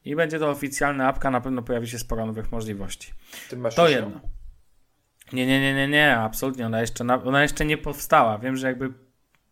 [0.04, 3.12] i będzie to oficjalna apka, na pewno pojawi się sporo nowych możliwości.
[3.76, 4.20] to jedno.
[5.32, 6.66] Nie, nie, nie, nie, nie, absolutnie.
[6.66, 8.38] Ona jeszcze, ona jeszcze nie powstała.
[8.38, 8.92] Wiem, że jakby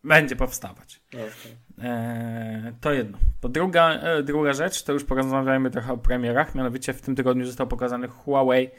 [0.05, 1.01] będzie powstawać.
[1.09, 1.89] Okay.
[1.89, 3.19] E, to jedno.
[3.43, 6.55] Druga, e, druga rzecz, to już porozmawiajmy trochę o premierach.
[6.55, 8.71] Mianowicie w tym tygodniu został pokazany Huawei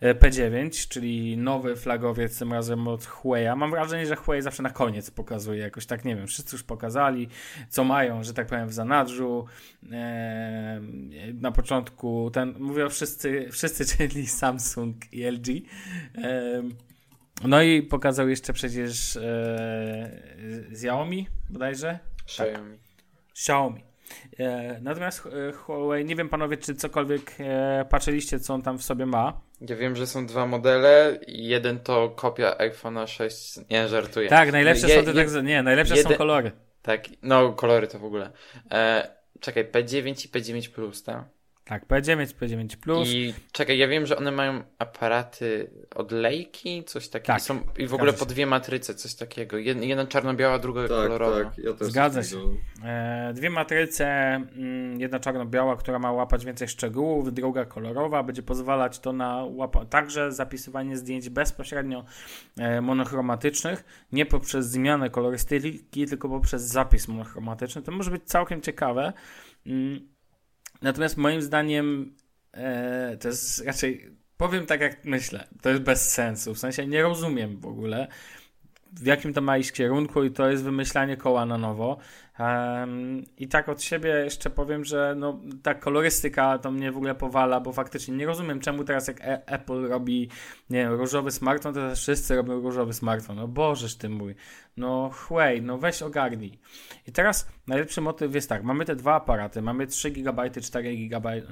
[0.00, 3.56] e, P9, czyli nowy flagowiec, tym razem od Huawei.
[3.56, 7.28] Mam wrażenie, że Huawei zawsze na koniec pokazuje jakoś tak, nie wiem, wszyscy już pokazali,
[7.68, 9.46] co mają, że tak powiem, w zanadrzu.
[9.92, 10.80] E,
[11.34, 15.46] na początku ten, mówię wszyscy, wszyscy, czyli Samsung i LG.
[17.42, 20.22] No i pokazał jeszcze przecież e,
[20.70, 21.98] Xiaomi bodajże?
[22.24, 22.78] Xiaomi.
[22.78, 23.32] Tak.
[23.32, 23.84] Xiaomi.
[24.38, 28.84] E, natomiast e, Huawei, nie wiem panowie, czy cokolwiek e, patrzyliście, co on tam w
[28.84, 29.40] sobie ma.
[29.60, 31.18] Ja wiem, że są dwa modele.
[31.28, 33.58] Jeden to kopia iPhone'a 6.
[33.70, 34.28] Nie, żartuję.
[34.28, 36.52] Tak, najlepsze je, są te, tak, nie, najlepsze jeden, są kolory.
[36.82, 38.30] Tak, no kolory to w ogóle.
[38.70, 41.24] E, czekaj, P9 i P9 Plus, tak?
[41.64, 43.08] Tak, P9, P9 Plus.
[43.08, 47.26] I czekaj, ja wiem, że one mają aparaty odlejki, coś takiego.
[47.26, 49.58] Tak, są, I w ogóle po dwie matryce, coś takiego.
[49.58, 51.44] Jedna czarno-biała, druga tak, kolorowa.
[51.44, 52.36] Tak, ja też Zgadza się.
[52.84, 58.98] E, dwie matryce, mm, jedna czarno-biała, która ma łapać więcej szczegółów, druga kolorowa, będzie pozwalać
[58.98, 62.04] to na łapa także zapisywanie zdjęć bezpośrednio
[62.58, 67.82] e, monochromatycznych, nie poprzez zmianę kolorystyki, tylko poprzez zapis monochromatyczny.
[67.82, 69.12] To może być całkiem ciekawe.
[69.66, 70.13] Mm,
[70.84, 72.14] Natomiast moim zdaniem
[72.52, 76.54] e, to jest raczej, powiem tak jak myślę, to jest bez sensu.
[76.54, 78.08] W sensie nie rozumiem w ogóle,
[78.92, 81.98] w jakim to ma iść kierunku i to jest wymyślanie koła na nowo.
[82.38, 87.14] Um, I tak od siebie jeszcze powiem, że no, ta kolorystyka to mnie w ogóle
[87.14, 90.28] powala, bo faktycznie nie rozumiem, czemu teraz jak e Apple robi,
[90.70, 93.36] nie wiem, różowy smartfon, to teraz wszyscy robią różowy smartfon.
[93.36, 94.34] No bożeż ty mój.
[94.76, 96.58] No chłej, no weź ogarnij.
[97.06, 101.42] I teraz najlepszy motyw jest tak, mamy te dwa aparaty, mamy 3 GB, 4 GB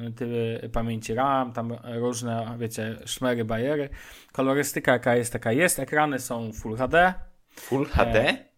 [0.72, 3.88] pamięci RAM, tam różne, wiecie, szmery, bajery.
[4.32, 5.78] Kolorystyka jaka jest, taka jest.
[5.78, 7.14] Ekrany są Full HD.
[7.56, 8.51] Full HD?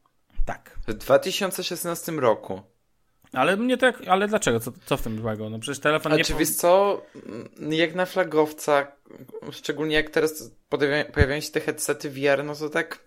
[0.45, 0.79] Tak.
[0.89, 2.63] W 2016 roku.
[3.33, 4.61] Ale mnie tak, ale dlaczego?
[4.61, 5.51] Co, co w tym złego?
[5.51, 6.25] No przecież telefon A nie...
[6.25, 7.03] czy wiesz co,
[7.71, 8.93] jak na flagowca,
[9.53, 12.99] szczególnie jak teraz pojawiają, pojawiają się te headsety VR, no to tak...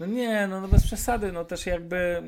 [0.00, 2.22] No nie, no, no bez przesady, no też jakby...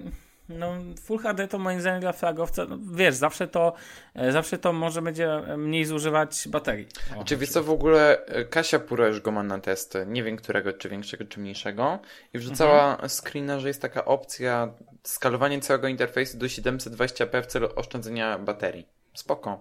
[0.59, 3.73] no, Full HD to moim zdaniem dla flagowca, no, wiesz, zawsze to,
[4.15, 6.87] e, zawsze to może będzie mniej zużywać baterii.
[7.17, 10.23] O, Czy wiesz co, w ogóle e, Kasia Pura już go ma na testy, nie
[10.23, 11.99] wiem którego, czy większego, czy mniejszego
[12.35, 13.09] i wrzucała Mhm.
[13.09, 14.69] screena, że jest taka opcja
[15.03, 18.87] skalowanie całego interfejsu do 720p w celu oszczędzenia baterii.
[19.15, 19.61] Spoko.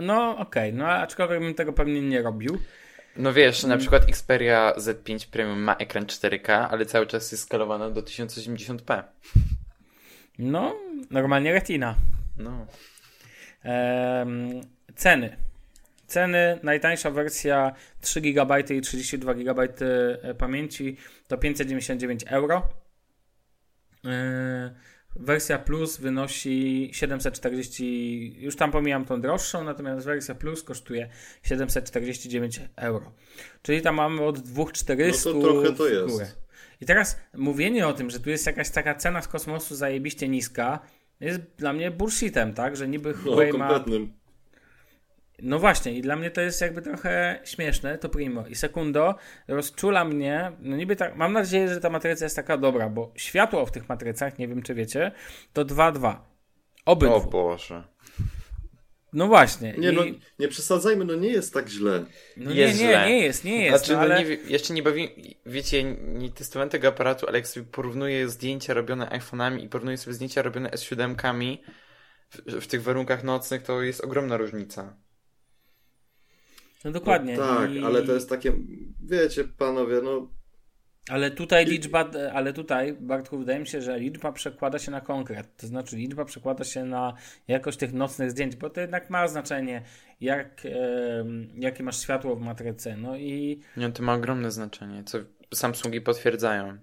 [0.00, 2.58] No okej, no aczkolwiek bym tego pewnie nie robił.
[3.16, 7.90] No wiesz, na przykład Xperia Z5 Premium ma ekran 4K, ale cały czas jest skalowana
[7.90, 9.02] do 1080p.
[10.38, 10.76] No,
[11.10, 11.94] normalnie retina.
[12.38, 12.66] No.
[13.62, 14.60] Em,
[14.96, 15.36] ceny.
[16.06, 19.68] Ceny, najtańsza wersja 3 GB i 32 GB
[20.38, 20.96] pamięci
[21.28, 22.68] to 599 euro.
[24.04, 24.74] E,
[25.16, 31.08] Wersja Plus wynosi 740, już tam pomijam tą droższą, natomiast wersja Plus kosztuje
[31.42, 33.12] 749 euro.
[33.62, 36.12] Czyli tam mamy od 2400 No to trochę to jest.
[36.12, 36.26] górę.
[36.80, 40.78] I teraz mówienie o tym, że tu jest jakaś taka cena z kosmosu zajebiście niska,
[41.20, 42.76] jest dla mnie bullshitem, tak?
[42.76, 44.12] Że niby No, Huawei ma kompletnym.
[45.42, 48.46] No właśnie, i dla mnie to jest jakby trochę śmieszne, to primo.
[48.46, 49.14] I sekundo,
[49.48, 53.66] rozczula mnie, no niby tak, mam nadzieję, że ta matryca jest taka dobra, bo światło
[53.66, 55.12] w tych matrycach, nie wiem czy wiecie,
[55.52, 56.16] to 2-2.
[56.86, 57.14] Obydwu.
[57.14, 57.84] O Boże.
[59.12, 59.74] No właśnie.
[59.78, 60.02] Nie, i, no,
[60.38, 62.04] nie przesadzajmy, no nie jest tak źle.
[62.36, 63.08] no nie, jest nie, źle.
[63.08, 63.78] nie jest, nie jest.
[63.84, 64.18] Znaczy, no, no ale...
[64.18, 68.74] nie, wie- jeszcze nie bawi, wiecie, nie testowałem tego aparatu, ale jak sobie porównuję zdjęcia
[68.74, 71.62] robione iPhone'ami i porównuję sobie zdjęcia robione S7-kami
[72.30, 74.96] w, w tych warunkach nocnych, to jest ogromna różnica.
[76.84, 77.36] No dokładnie.
[77.36, 77.84] No, tak, I...
[77.84, 78.52] ale to jest takie,
[79.04, 80.28] wiecie, panowie, no
[81.08, 85.56] Ale tutaj liczba, ale tutaj, Bartku, wydaje mi się, że liczba przekłada się na konkret.
[85.56, 87.14] To znaczy liczba przekłada się na
[87.48, 89.82] jakość tych nocnych zdjęć, bo to jednak ma znaczenie,
[90.20, 90.62] jak,
[91.20, 92.96] em, jakie masz światło w matryce.
[92.96, 95.18] No i Nie, to ma ogromne znaczenie, co
[95.54, 96.78] Samsungi potwierdzają.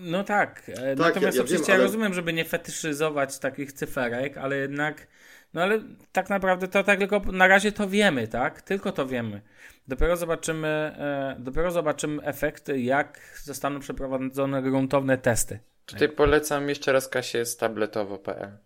[0.00, 0.62] no tak.
[0.68, 4.38] e, Tak, Natomiast ja- ja oczywiście wiem, ale- ja rozumiem, żeby nie fetyszyzować takich cyferek,
[4.38, 5.06] ale jednak,
[5.54, 5.80] no ale
[6.12, 8.62] tak naprawdę to tak tylko na razie to wiemy, tak?
[8.62, 9.42] Tylko to wiemy.
[9.88, 15.60] Dopiero zobaczymy, e, dopiero zobaczymy efekty, jak zostaną przeprowadzone gruntowne testy.
[15.86, 18.58] Tutaj polecam jeszcze raz Kasię z tabletowo.pl.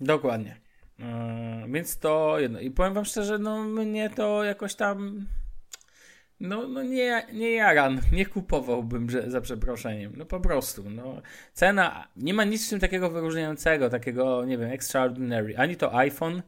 [0.00, 0.60] Dokładnie.
[0.98, 1.06] Yy,
[1.68, 2.60] więc to jedno.
[2.60, 5.26] I powiem wam szczerze, no mnie to jakoś tam.
[6.40, 10.12] No, no nie, nie jaran, nie kupowałbym że, za przeproszeniem.
[10.16, 10.90] No po prostu.
[10.90, 11.22] No.
[11.52, 15.56] Cena nie ma nic w tym takiego wyróżniającego, takiego, nie wiem, extraordinary.
[15.56, 16.42] Ani to iPhone,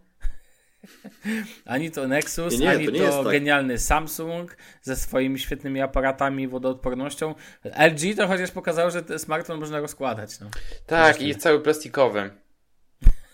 [1.64, 3.32] ani to Nexus, Nie, ani to to, tak.
[3.32, 7.34] genialny Samsung ze swoimi świetnymi aparatami, wodoodpornością.
[7.64, 10.40] LG to chociaż pokazało, że ten smartfon można rozkładać.
[10.40, 10.46] No.
[10.86, 12.30] Tak, i jest cały plastikowy.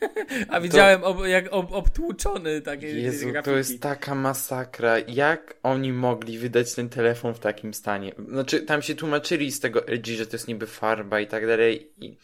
[0.48, 3.50] A widziałem ob, jak ob, obtłuczony takie Jezu, grafiki.
[3.50, 4.98] to jest taka masakra.
[4.98, 8.12] Jak oni mogli wydać ten telefon w takim stanie?
[8.28, 11.92] Znaczy, tam się tłumaczyli z tego LG, że to jest niby farba i tak dalej
[11.98, 12.16] i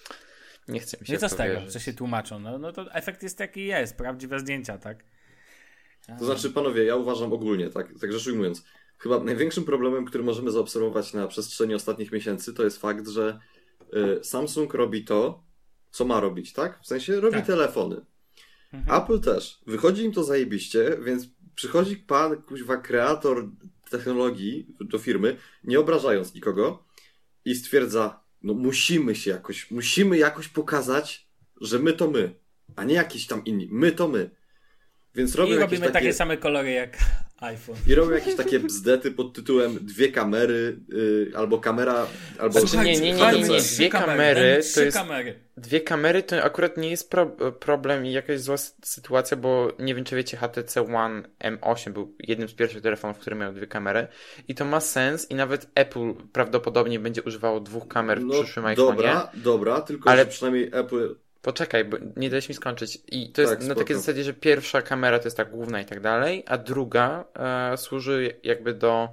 [0.69, 2.39] nie chcę mi się Nie co w z to tego, że się tłumaczą.
[2.39, 5.05] No, no to efekt jest jaki jest, prawdziwe zdjęcia, tak?
[6.19, 8.65] To znaczy, panowie, ja uważam ogólnie, tak, tak rzecz ujmując,
[8.99, 13.39] chyba największym problemem, który możemy zaobserwować na przestrzeni ostatnich miesięcy, to jest fakt, że
[14.21, 15.45] y, Samsung robi to,
[15.93, 16.81] co ma robić, tak?
[16.83, 17.47] W sensie robi Tak.
[17.47, 18.01] telefony.
[18.73, 19.03] Mhm.
[19.03, 19.59] Apple też.
[19.67, 23.49] Wychodzi im to zajebiście, więc przychodzi pan, kuźwa, kreator
[23.91, 26.85] technologii do firmy, nie obrażając nikogo
[27.45, 31.27] i stwierdza, no musimy się jakoś, musimy jakoś pokazać,
[31.61, 32.35] że my to my,
[32.77, 33.69] a nie jakiś tam inni.
[33.71, 34.31] My to my.
[35.15, 35.93] Więc robią I robimy takie...
[35.93, 36.99] takie same kolory jak
[37.43, 37.77] iPhone.
[37.87, 42.07] I robią jakieś takie bzdety pod tytułem dwie kamery, y, albo kamera,
[42.39, 42.61] albo...
[42.61, 43.61] Znaczy, nie, nie, nie, nie, nie.
[43.61, 45.35] Dwie kamery, to jest- kamery.
[45.57, 47.27] Dwie kamery to akurat nie jest pro
[47.61, 52.49] problem i jakaś zła sytuacja, bo nie wiem, czy wiecie, HTC One M8 był jednym
[52.49, 54.07] z pierwszych telefonów, który miał dwie kamery
[54.49, 58.67] i to ma sens i nawet Apple prawdopodobnie będzie używało dwóch kamer w No, przyszłym
[58.67, 58.77] iPhone'ie.
[58.77, 61.15] dobra, dobra, tylko Ale- że przynajmniej Apple...
[61.43, 62.99] Poczekaj, bo nie dałeś mi skończyć.
[63.09, 63.81] I to jest Tak, na spoko.
[63.81, 67.77] takiej zasadzie, że pierwsza kamera to jest ta główna i tak dalej, a druga e,
[67.77, 69.09] służy jakby do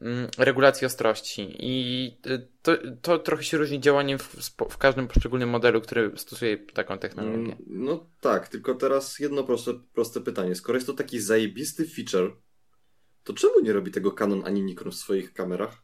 [0.00, 1.56] mm, regulacji ostrości.
[1.58, 4.36] I e, to, to trochę się różni działaniem w,
[4.70, 7.36] w każdym poszczególnym modelu, który stosuje taką technologię.
[7.52, 10.54] Mm, No tak, tylko teraz jedno proste, proste pytanie.
[10.54, 12.36] Skoro jest to taki zajebisty feature,
[13.24, 15.76] to czemu nie robi tego Canon ani Nikon w swoich kamerach?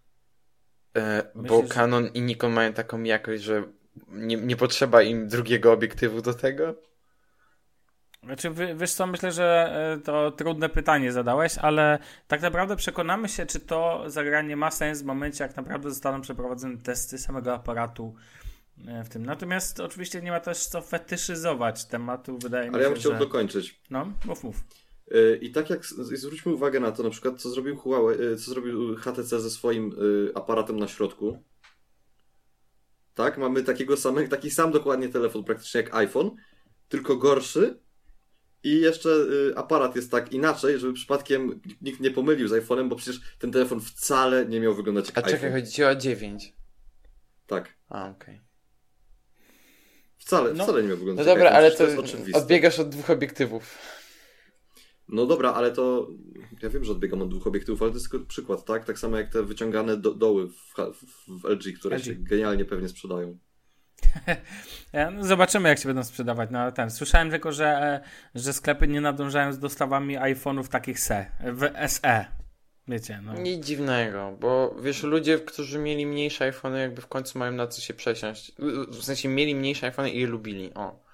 [0.97, 3.73] E, Myślisz, bo że- Canon i Nikon mają taką jakość, że
[4.09, 6.75] nie, nie potrzeba im drugiego obiektywu do tego.
[8.25, 11.99] Znaczy, wy- wiesz co, myślę, że e, to trudne pytanie zadałeś, ale
[12.29, 16.77] tak naprawdę przekonamy się, czy to zagranie ma sens w momencie, jak naprawdę zostaną przeprowadzone
[16.79, 18.15] testy samego aparatu
[18.87, 19.27] e, w tym.
[19.27, 23.13] Natomiast oczywiście nie ma też co fetyszyzować tematu, wydaje mi Ale się, ja bym chciał
[23.13, 23.19] że...
[23.19, 23.81] dokończyć.
[23.91, 24.57] No, mów, mów.
[25.15, 28.97] Y, I tak jak zwróćmy uwagę na to, na przykład co zrobił Huawei, co zrobił
[28.97, 29.95] HTC ze swoim
[30.35, 31.43] aparatem na środku.
[33.25, 33.39] Tak?
[33.39, 36.31] Mamy takiego samego, taki sam dokładnie telefon praktycznie jak iPhone,
[36.89, 37.79] tylko gorszy
[38.63, 42.97] i jeszcze y, aparat jest tak inaczej, żeby przypadkiem nikt nie pomylił z iPhone'em, bo
[42.97, 45.33] przecież ten telefon wcale nie miał wyglądać jak A iPhone.
[45.35, 46.55] czekaj, chodzi ci o 9.
[47.47, 47.75] Tak.
[47.89, 48.41] A, okej.
[50.19, 50.65] Wcale, No.
[50.65, 52.39] wcale nie miał wyglądać No jak dobra, iPhone, ale to jest oczywiste.
[52.39, 53.79] odbiegasz od dwóch obiektywów.
[55.13, 56.09] No dobra, ale to
[56.63, 58.85] ja wiem, że odbiegam od dwóch obiektywów, ale to jest tylko przykład, tak?
[58.85, 62.05] Tak samo jak te wyciągane do, doły w, w, w LG, które LG.
[62.05, 63.39] się genialnie pewnie sprzedają.
[65.17, 66.49] No Zobaczymy, jak się będą sprzedawać.
[66.53, 66.91] No, ten.
[66.91, 68.01] Słyszałem tylko, że,
[68.35, 72.27] że sklepy nie nadążają z dostawami iPhone'ów takich SE, w SE.
[72.89, 73.35] Wiecie, no.
[73.35, 77.81] Nic dziwnego, bo wiesz, ludzie, którzy mieli mniejsze iPhony, jakby w końcu mają na co
[77.81, 78.53] się przesiąść.
[78.89, 80.75] W sensie mieli mniejsze iPhony i je lubili.
[80.75, 81.05] O.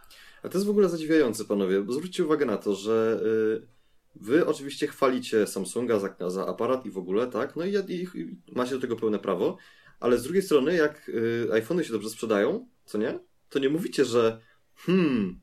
[0.43, 1.81] A to jest w ogóle zadziwiające, panowie.
[1.83, 3.21] bo Zwróćcie uwagę na to, że
[3.63, 3.76] y,
[4.21, 7.57] wy oczywiście chwalicie Samsunga za, za aparat i w ogóle, tak?
[7.57, 9.57] No i, i, i macie do tego pełne prawo,
[10.01, 13.19] ale z drugiej strony, jak y, iPhony się dobrze sprzedają, co nie?
[13.49, 14.41] To nie mówicie, że
[14.75, 15.41] hmm,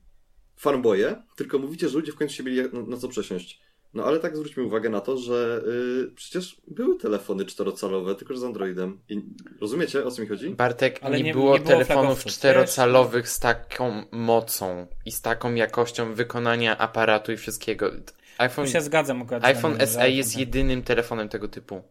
[0.56, 3.62] fanboye, tylko mówicie, że ludzie w końcu się mieli na, na co przesiąść.
[3.94, 5.64] No ale tak zwróćmy uwagę na to, że
[6.08, 9.00] y, przecież były telefony czterocalowe, tylko że z Androidem.
[9.10, 9.22] I
[9.62, 10.50] rozumiecie, o co mi chodzi?
[10.50, 15.54] Bartek, Ale nie, nie- było nie było telefonów czterocalowych z taką mocą i z taką
[15.56, 17.92] jakością wykonania aparatu i wszystkiego.
[18.38, 19.46] iPhone, Tu się zgadzam akurat.
[19.46, 20.40] iPhone SE jest tak.
[20.40, 21.82] jedynym telefonem tego typu.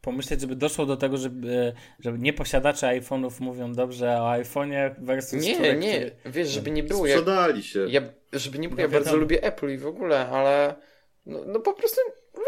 [0.00, 5.44] Pomyśleć, żeby doszło do tego, żeby, żeby nie posiadacze iPhone'ów mówią dobrze o iPhone'ie versus
[5.44, 7.06] Nie, człowiek, nie, który- wiesz, żeby nie było.
[7.06, 7.86] Ja, Sprzedali się.
[7.88, 8.00] ja,
[8.32, 9.20] żeby nie było, No ja bardzo wiadomo.
[9.20, 10.74] lubię Apple i w ogóle, ale
[11.26, 12.00] no, no po prostu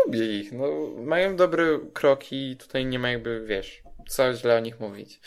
[0.06, 0.52] lubię ich.
[0.52, 0.66] No,
[0.96, 5.20] mają dobre kroki i tutaj nie ma jakby, wiesz, co źle o nich mówić.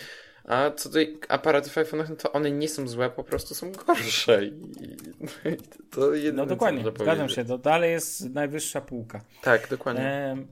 [0.46, 1.00] A co do
[1.30, 4.46] aparatów iPhone'ach, no to one nie są złe, po prostu są gorsze.
[4.46, 5.58] I, i
[5.92, 7.46] to jedyne, No dokładnie, zgadzam się.
[7.46, 9.22] To dalej jest najwyższa półka.
[9.42, 10.10] Tak, dokładnie.
[10.10, 10.48] Em,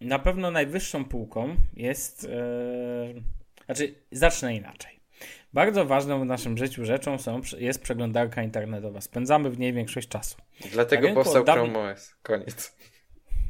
[0.00, 2.24] na pewno najwyższą półką jest.
[2.24, 5.00] E, znaczy, zacznę inaczej.
[5.52, 9.00] Bardzo ważną w naszym życiu rzeczą są, jest przeglądarka internetowa.
[9.00, 10.36] Spędzamy w niej większość czasu.
[10.72, 12.14] Dlatego powstał Chrome OS.
[12.22, 12.76] Koniec.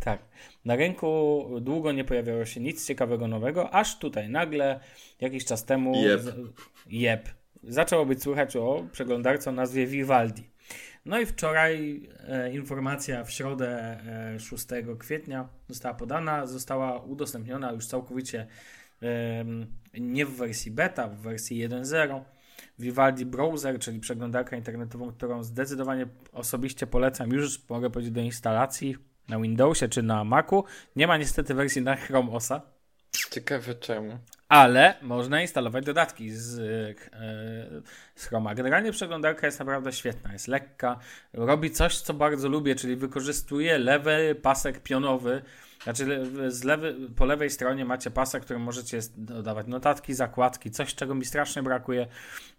[0.01, 0.19] Tak.
[0.66, 4.81] Na rynku długo nie pojawiało się nic ciekawego nowego, aż tutaj nagle
[5.20, 5.94] jakiś czas temu.
[6.22, 6.37] Z-
[6.87, 7.29] Jeb.
[7.62, 10.50] Zaczęło być słychać o przeglądarce o nazwie Vivaldi.
[11.05, 13.98] No i wczoraj e, informacja w środę
[14.35, 14.66] e, 6
[14.98, 18.46] kwietnia została podana, została udostępniona już całkowicie
[19.00, 19.66] em,
[19.98, 22.20] nie w wersji beta, w wersji 1.0.
[22.79, 28.96] Vivaldi Browser, czyli przeglądarka internetową, którą zdecydowanie osobiście polecam już, mogę powiedzieć, do instalacji
[29.29, 30.65] na Windowsie czy na Macu.
[30.97, 32.61] Nie ma niestety wersji na Chrome OSa,
[33.31, 34.19] Ciekawe czemu.
[34.49, 37.83] ale można instalować dodatki z, e,
[38.15, 38.55] z Chroma.
[38.55, 40.99] Generalnie przeglądarka jest naprawdę świetna, jest lekka,
[41.33, 45.43] robi coś, co bardzo lubię, czyli wykorzystuje lewy pasek pionowy.
[45.83, 51.15] Znaczy, z lewy, po lewej stronie macie pasek, którym możecie dodawać notatki, zakładki, coś, czego
[51.15, 52.07] mi strasznie brakuje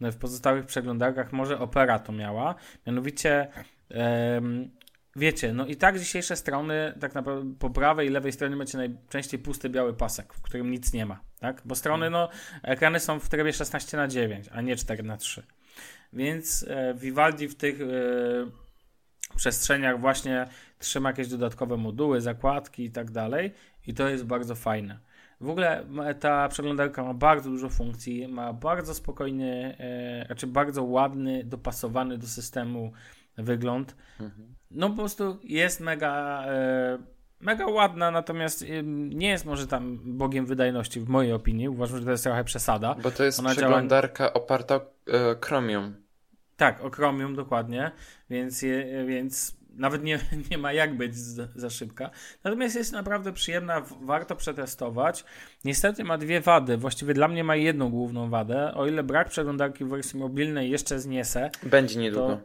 [0.02, 1.34] w pozostałych przeglądarkach.
[1.34, 2.56] Może Opera to miała,
[2.88, 3.48] mianowicie.
[5.18, 9.40] Wiecie, no i tak dzisiejsze strony, tak naprawdę po prawej i lewej stronie macie najczęściej
[9.40, 11.62] pusty biały pasek, w którym nic nie ma, tak?
[11.66, 12.30] Bo strony, no,
[12.64, 15.44] ekrany są w trybie 16 na 9, a nie 4 na 3
[16.14, 17.86] Więc e, Vivaldi w tych e,
[19.36, 20.48] przestrzeniach właśnie
[20.80, 23.54] trzyma jakieś dodatkowe moduły, zakładki i tak dalej
[23.88, 25.00] i to jest bardzo fajne.
[25.42, 25.86] W ogóle
[26.20, 32.28] ta przeglądarka ma bardzo dużo funkcji, ma bardzo spokojny, e, znaczy bardzo ładny, dopasowany do
[32.28, 32.92] systemu
[33.38, 33.96] wygląd.
[34.72, 36.98] No po prostu jest mega, e,
[37.40, 41.70] mega ładna, natomiast ym, nie jest może tam bogiem wydajności w mojej opinii.
[41.70, 42.96] Uważam, że to jest trochę przesada.
[43.04, 45.96] Bo to jest Ona działa- przeglądarka oparta o e, Chromium.
[46.58, 47.92] Tak, o Chromium dokładnie,
[48.30, 50.20] więc, je, więc nawet nie,
[50.52, 52.10] nie ma jak być za, szybka.
[52.44, 55.26] Natomiast jest naprawdę przyjemna, warto przetestować.
[55.66, 58.74] Niestety ma dwie wady, właściwie dla mnie ma jedną główną wadę.
[58.74, 62.28] O ile brak przeglądarki w wersji mobilnej jeszcze zniesę, Będzie niedługo.
[62.28, 62.42] to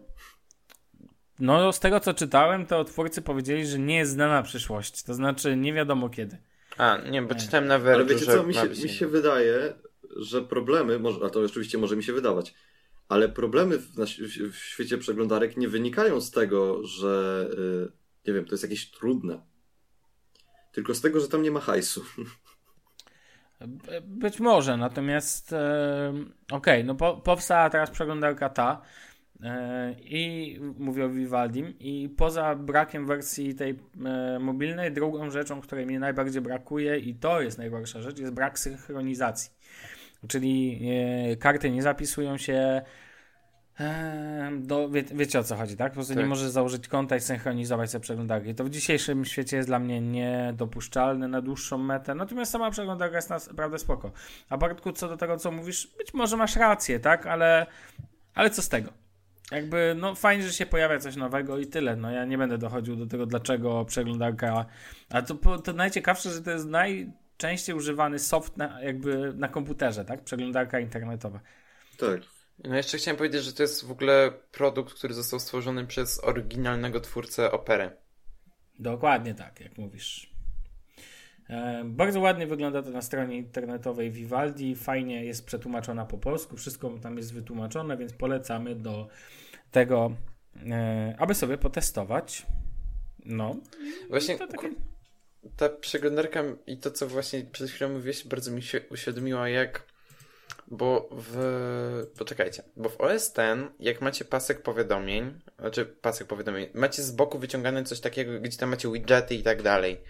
[1.38, 5.56] no z tego co czytałem, to twórcy powiedzieli, że nie jest znana przyszłość, to znaczy
[5.56, 6.38] nie wiadomo kiedy.
[6.78, 7.40] A, nie, bo Nie.
[7.40, 9.74] czytałem na Ale Verge, wiecie że co, mi się, mi się wydaje,
[10.16, 12.54] że problemy, może, a to oczywiście może mi się wydawać,
[13.08, 14.04] ale problemy w, na,
[14.52, 17.92] w świecie przeglądarek nie wynikają z tego, że y,
[18.26, 19.40] nie wiem, to jest jakieś trudne.
[20.72, 22.04] Tylko z tego, że tam nie ma hajsu.
[24.02, 26.14] Być może, natomiast e,
[26.52, 29.11] okej, no po, powstała teraz przeglądarka ta e,
[30.04, 35.98] i mówię o Vivaldim i poza brakiem wersji tej e, mobilnej, drugą rzeczą, której mi
[35.98, 39.50] najbardziej brakuje i to jest najgorsza rzecz, jest brak synchronizacji.
[40.28, 40.80] Czyli
[41.32, 42.82] e, karty nie zapisują się,
[44.58, 45.92] Do, wie, wiecie o co chodzi, tak?
[45.92, 46.22] Po prostu Tak.
[46.22, 48.54] nie możesz założyć konta i synchronizować sobie przeglądarki.
[48.54, 52.14] To w dzisiejszym świecie jest dla mnie niedopuszczalne na dłuższą metę.
[52.14, 54.12] Natomiast sama przeglądarka jest naprawdę spoko.
[54.48, 57.26] A Bartku, co do tego, co mówisz, być może masz rację, tak?
[57.26, 57.66] Ale,
[58.34, 59.01] ale co z tego?
[59.52, 61.96] Jakby, no fajnie, że się pojawia coś nowego i tyle.
[61.96, 64.66] No ja nie będę dochodził do tego, dlaczego przeglądarka...
[65.10, 70.24] A to, to najciekawsze, że to jest najczęściej używany soft na, jakby na komputerze, tak?
[70.24, 71.40] Przeglądarka internetowa.
[71.98, 72.20] Tak.
[72.64, 77.00] No jeszcze chciałem powiedzieć, że to jest w ogóle produkt, który został stworzony przez oryginalnego
[77.00, 77.90] twórcę opery.
[78.78, 80.32] Dokładnie tak, jak mówisz.
[81.48, 84.76] E, bardzo ładnie wygląda to na stronie internetowej Vivaldi.
[84.76, 86.56] Fajnie jest przetłumaczona po polsku.
[86.56, 89.08] Wszystko tam jest wytłumaczone, więc polecamy do
[89.72, 90.16] tego,
[90.70, 92.46] e, aby sobie potestować.
[93.24, 93.56] No,
[94.08, 94.70] Właśnie to takie...
[95.56, 99.92] ta przeglądarka i to, co właśnie przed chwilą mówiłeś, bardzo mi się uświadomiła, jak.
[100.68, 102.06] Bo w.
[102.18, 102.62] Poczekajcie.
[102.76, 107.84] Bo w OS ten, jak macie pasek powiadomień, znaczy pasek powiadomień, macie z boku wyciągane
[107.84, 110.00] coś takiego, gdzie tam macie widgety i tak dalej.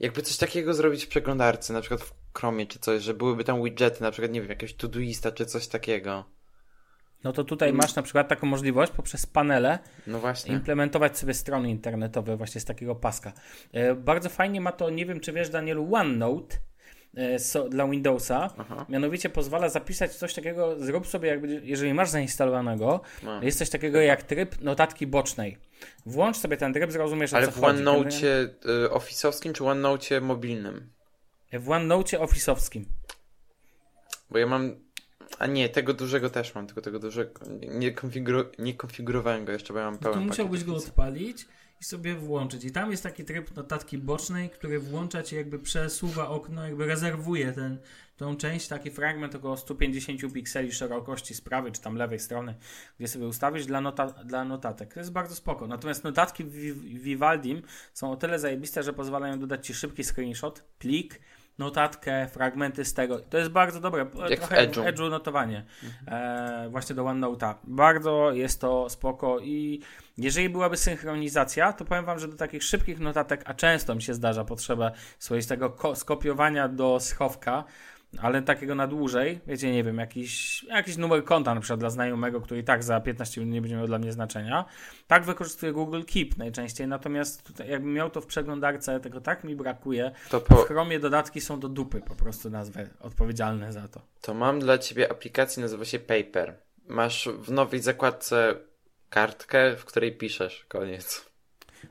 [0.00, 3.64] Jakby coś takiego zrobić w przeglądarce, na przykład w Chromie czy coś, że byłyby tam
[3.64, 6.24] widgety, na przykład, nie wiem, jakiegoś Todoista czy coś takiego.
[7.24, 10.54] No to tutaj masz na przykład taką możliwość poprzez panele No właśnie.
[10.54, 13.32] implementować sobie strony internetowe właśnie z takiego paska.
[13.72, 16.56] E, bardzo fajnie ma to, nie wiem czy wiesz Danielu, OneNote
[17.16, 18.50] e, so, dla Windowsa.
[18.58, 18.86] Aha.
[18.88, 23.42] Mianowicie pozwala zapisać coś takiego, zrób sobie jakby, jeżeli masz zainstalowanego, No.
[23.42, 25.58] jest coś takiego jak tryb notatki bocznej.
[26.06, 27.64] Włącz sobie ten tryb, zrozumiesz Ale o co w.
[27.64, 28.08] OneNote
[28.42, 28.50] y,
[28.90, 30.90] office'owskim czy OneNote mobilnym?
[31.52, 32.84] W OneNote office'owskim.
[34.30, 34.83] Bo ja mam.
[35.38, 37.32] A nie, tego dużego też mam, tylko tego dużego.
[37.68, 38.44] Nie, konfiguru...
[38.58, 41.46] nie konfigurowałem go jeszcze, bo ja mam No pełen to musiałbyś go odpalić
[41.80, 42.64] i sobie włączyć.
[42.64, 47.52] I tam jest taki tryb notatki bocznej, który włącza ci jakby przesuwa okno, jakby rezerwuje
[47.52, 47.78] ten,
[48.16, 52.54] tą część, taki fragment około 150 pikseli szerokości z prawej czy tam lewej strony,
[52.98, 54.94] gdzie sobie ustawisz dla, nota, dla notatek.
[54.94, 55.66] To jest bardzo spoko.
[55.66, 57.62] Natomiast notatki w Viv- Vivaldim
[57.94, 61.20] są o tyle zajebiste, że pozwalają dodać ci szybki screenshot, plik,
[61.58, 63.18] notatkę, fragmenty z tego.
[63.18, 64.06] To jest bardzo dobre.
[64.30, 64.82] Jak trochę w Edge'u.
[64.82, 65.64] w Edge'u notowanie.
[66.08, 67.54] E, właśnie do OneNote'a.
[67.64, 69.80] Bardzo jest to spoko i
[70.18, 74.14] jeżeli byłaby synchronizacja, to powiem wam, że do takich szybkich notatek, a często mi się
[74.14, 77.64] zdarza potrzeba swoistego ko- skopiowania do schowka,
[78.22, 82.40] ale takiego na dłużej, wiecie, nie wiem, jakiś, jakiś numer konta na przykład dla znajomego,
[82.40, 84.64] który i tak za 15 minut nie będzie miał dla mnie znaczenia.
[85.06, 89.56] Tak wykorzystuję Google Keep najczęściej, natomiast tutaj, jakbym miał to w przeglądarce, tego tak mi
[89.56, 90.12] brakuje.
[90.30, 90.56] To, W po...
[90.56, 94.00] Chromie dodatki są do dupy, po prostu nazwę odpowiedzialne za to.
[94.20, 96.56] to mam dla ciebie aplikację, nazywa się Paper.
[96.88, 98.54] Masz w nowej zakładce
[99.10, 100.64] kartkę, w której piszesz.
[100.68, 101.33] Koniec.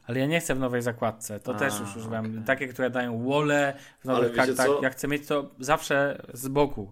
[0.07, 1.39] Ale ja nie chcę w nowej zakładce.
[1.39, 2.25] To A, też już używam.
[2.25, 2.43] okej.
[2.45, 4.67] Takie, które dają wole w nowych kartach.
[4.67, 4.79] co?
[4.83, 6.91] Ja chcę mieć to zawsze z boku.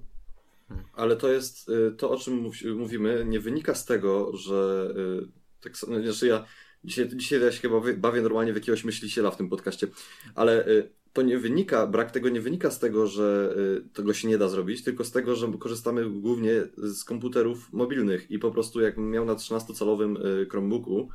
[0.93, 4.89] Ale to jest y, to, o czym mów, mówimy, nie wynika z tego, że
[5.23, 5.27] y,
[5.63, 6.45] tak samo, znaczy ja
[6.83, 9.87] dzisiaj, dzisiaj ja się chyba bawię normalnie w jakiegoś myśliciela w tym podcaście,
[10.35, 13.55] ale y, to nie wynika, brak tego nie wynika z tego, że
[13.93, 18.39] tego się nie da zrobić, tylko z tego, że korzystamy głównie z komputerów mobilnych i
[18.39, 21.09] po prostu jak miał na 13-calowym y, Chromebooku,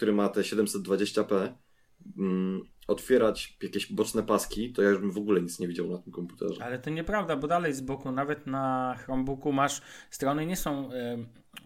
[0.00, 1.48] który ma te 720p,
[2.18, 5.98] mm, otwierać jakieś boczne paski, to ja już bym w ogóle nic nie widział na
[5.98, 6.64] tym komputerze.
[6.64, 10.90] Ale to nieprawda, bo dalej z boku, nawet na Chromebooku masz strony nie są.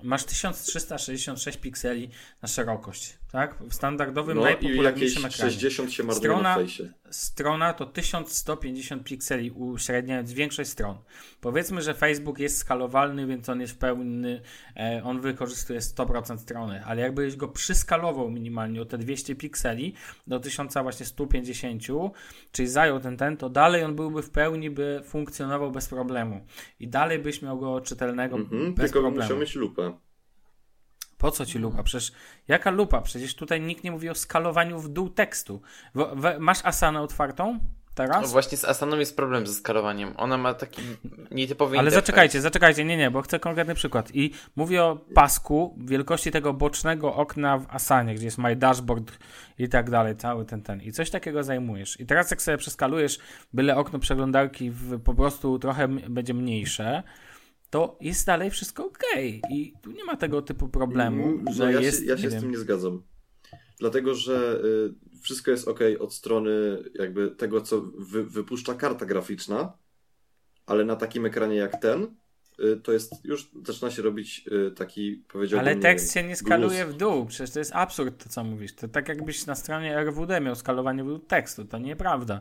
[0.03, 2.11] Masz 1366 pikseli
[2.43, 3.55] na szerokość, tak?
[3.69, 5.53] W standardowym, No najpopularniejszym ekranie.
[5.53, 6.93] 60 się marnuje Strona- na fejsie.
[7.11, 10.97] Strona to 1150 pikseli, uśredniając większość stron.
[11.41, 14.41] Powiedzmy, że Facebook jest skalowalny, więc on jest pełny,
[14.77, 19.95] e, on wykorzystuje 100% strony, ale jakbyś go przyskalował minimalnie o te 200 pikseli
[20.27, 21.83] do 1100 właśnie 150,
[22.53, 26.47] czyli zajął ten ten, to dalej on byłby w pełni, by funkcjonował bez problemu.
[26.81, 29.23] I dalej byś miał go czytelnego Mhm, bez tylko problemu.
[29.29, 29.84] musiał mieć lupę.
[31.19, 31.83] Po co ci lupa?
[31.83, 32.13] Przecież
[32.49, 33.01] jaka lupa?
[33.01, 35.63] Przecież tutaj nikt nie mówi o skalowaniu w dół tekstu.
[35.95, 37.59] W, w, masz Asanę otwartą
[37.95, 38.23] teraz?
[38.23, 40.15] No właśnie z Asaną jest problem ze skalowaniem.
[40.17, 40.83] Ona ma taki
[41.31, 42.07] nietypowy Ale interfejs.
[42.07, 44.11] zaczekajcie, zaczekajcie, nie, nie, bo chcę konkretny przykład.
[44.15, 49.19] I mówię o pasku wielkości tego bocznego okna w Asanie, gdzie jest My Dashboard
[49.59, 50.83] i tak dalej, cały ten, ten.
[50.83, 52.01] I coś takiego zajmujesz.
[52.01, 53.19] I teraz jak sobie przeskalujesz
[53.53, 57.03] byle okno przeglądarki w, po prostu trochę będzie mniejsze,
[57.75, 59.03] to jest dalej wszystko ok.
[59.51, 62.31] I tu nie ma tego typu problemu, Mm, że no ja jest, się, ja się
[62.31, 63.03] z wiem, tym nie zgadzam.
[63.79, 66.51] Dlatego, że y, wszystko jest ok od strony
[66.95, 69.79] jakby tego, co wy, wypuszcza karta graficzna,
[70.67, 72.17] ale na takim ekranie jak ten,
[72.83, 75.69] to jest, już zaczyna się robić y, taki, powiedziałbym...
[75.69, 76.95] Ale tekst się nie skaluje gruz.
[76.95, 77.27] w dół.
[77.27, 78.75] Przecież to jest absurd to, co mówisz.
[78.75, 81.65] To tak jakbyś na stronie RWD miał skalowanie w dół tekstu.
[81.65, 82.41] To nieprawda.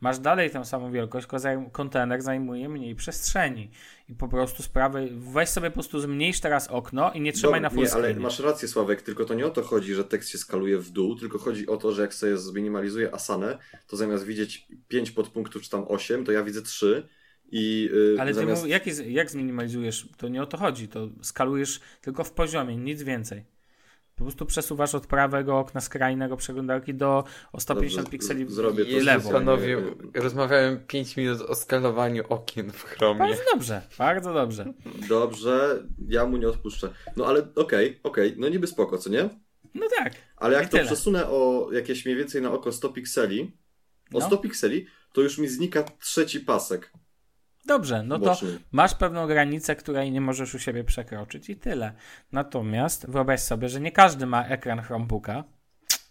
[0.00, 3.70] Masz dalej tą samą wielkość, tylko zajm- kontener zajmuje mniej przestrzeni.
[4.08, 5.08] I po prostu sprawy...
[5.12, 8.02] Weź sobie po prostu zmniejsz teraz okno i nie trzymaj Dobra, na full Nie, ale
[8.02, 8.20] screenie.
[8.20, 11.16] masz rację, Sławek, tylko to nie o to chodzi, że tekst się skaluje w dół,
[11.16, 15.70] tylko chodzi o to, że jak sobie zminimalizuję Asanę, to zamiast widzieć 5 podpunktów czy
[15.70, 17.08] tam 8, to ja widzę 3
[17.52, 18.66] i y, Ale ty zamiast...
[18.66, 20.08] jak, jest, jak zminimalizujesz?
[20.16, 20.88] To nie o to chodzi.
[20.88, 23.44] To skalujesz tylko w poziomie, nic więcej.
[24.16, 28.84] Po prostu przesuwasz od prawego okna skrajnego przeglądarki do o 150 Dobrze, pikseli z- zrobię
[28.84, 29.04] to w lewo.
[29.04, 29.30] lewo.
[29.30, 29.82] Panowie,
[30.14, 33.18] rozmawiałem 5 minut o skalowaniu okien w Chromie.
[33.18, 34.72] Bardzo dobrze, bardzo dobrze.
[35.08, 36.88] Dobrze, ja mu nie odpuszczę.
[37.16, 39.28] No ale okej, okej, no niby spoko, co nie?
[39.74, 40.12] No tak.
[40.36, 40.84] Ale jak to tyle.
[40.84, 43.56] przesunę o jakieś mniej więcej na oko 100 pikseli,
[44.14, 44.26] o No.
[44.26, 46.92] 100 pikseli, to już mi znika trzeci pasek
[47.66, 48.36] Dobrze, no to
[48.72, 51.92] masz pewną granicę, której nie możesz u siebie przekroczyć i tyle.
[52.32, 55.44] Natomiast wyobraź sobie, że nie każdy ma ekran Chromebooka.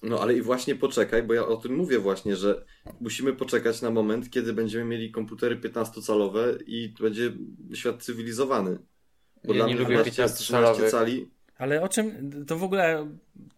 [0.03, 2.65] No ale i właśnie poczekaj, bo ja o tym mówię właśnie, że
[3.01, 7.31] musimy poczekać na moment, kiedy będziemy mieli komputery 15-calowe i będzie
[7.73, 8.79] świat cywilizowany.
[9.45, 10.91] Bo Ja dla nie mnie lubię 12, 13 15-calowych.
[10.91, 13.07] cali Ale o czym to w ogóle.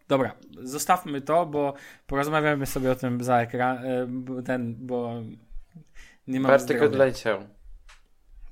[0.07, 1.73] Dobra, zostawmy to, bo
[2.07, 3.77] porozmawiamy sobie o tym za ekran.
[3.85, 5.21] e, bo Ten, bo
[6.27, 6.85] nie mam Bartek zdrowia.
[6.85, 7.47] odleciał.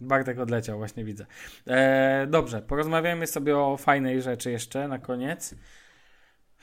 [0.01, 1.25] Bartek odleciał, właśnie widzę.
[1.67, 5.55] E, dobrze, porozmawiamy sobie o fajnej rzeczy jeszcze na koniec.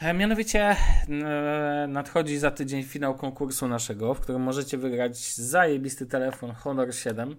[0.01, 0.77] E, mianowicie
[1.09, 7.37] e, nadchodzi za tydzień finał konkursu naszego, w którym możecie wygrać zajebisty telefon Honor 7.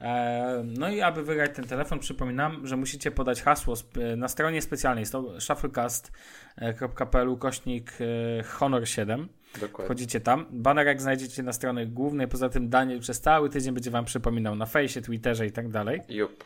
[0.00, 4.62] E, no i aby wygrać ten telefon, przypominam, że musicie podać hasło sp- na stronie
[4.62, 5.02] specjalnej.
[5.02, 9.28] Jest to shufflecast.pl kośnik e, Honor 7.
[9.54, 9.84] Dokładnie.
[9.84, 10.46] Wchodzicie tam.
[10.50, 12.28] Banerek znajdziecie na stronie głównej.
[12.28, 16.00] Poza tym Daniel przez cały tydzień będzie Wam przypominał na fejsie, Twitterze i tak dalej.
[16.08, 16.44] Jup.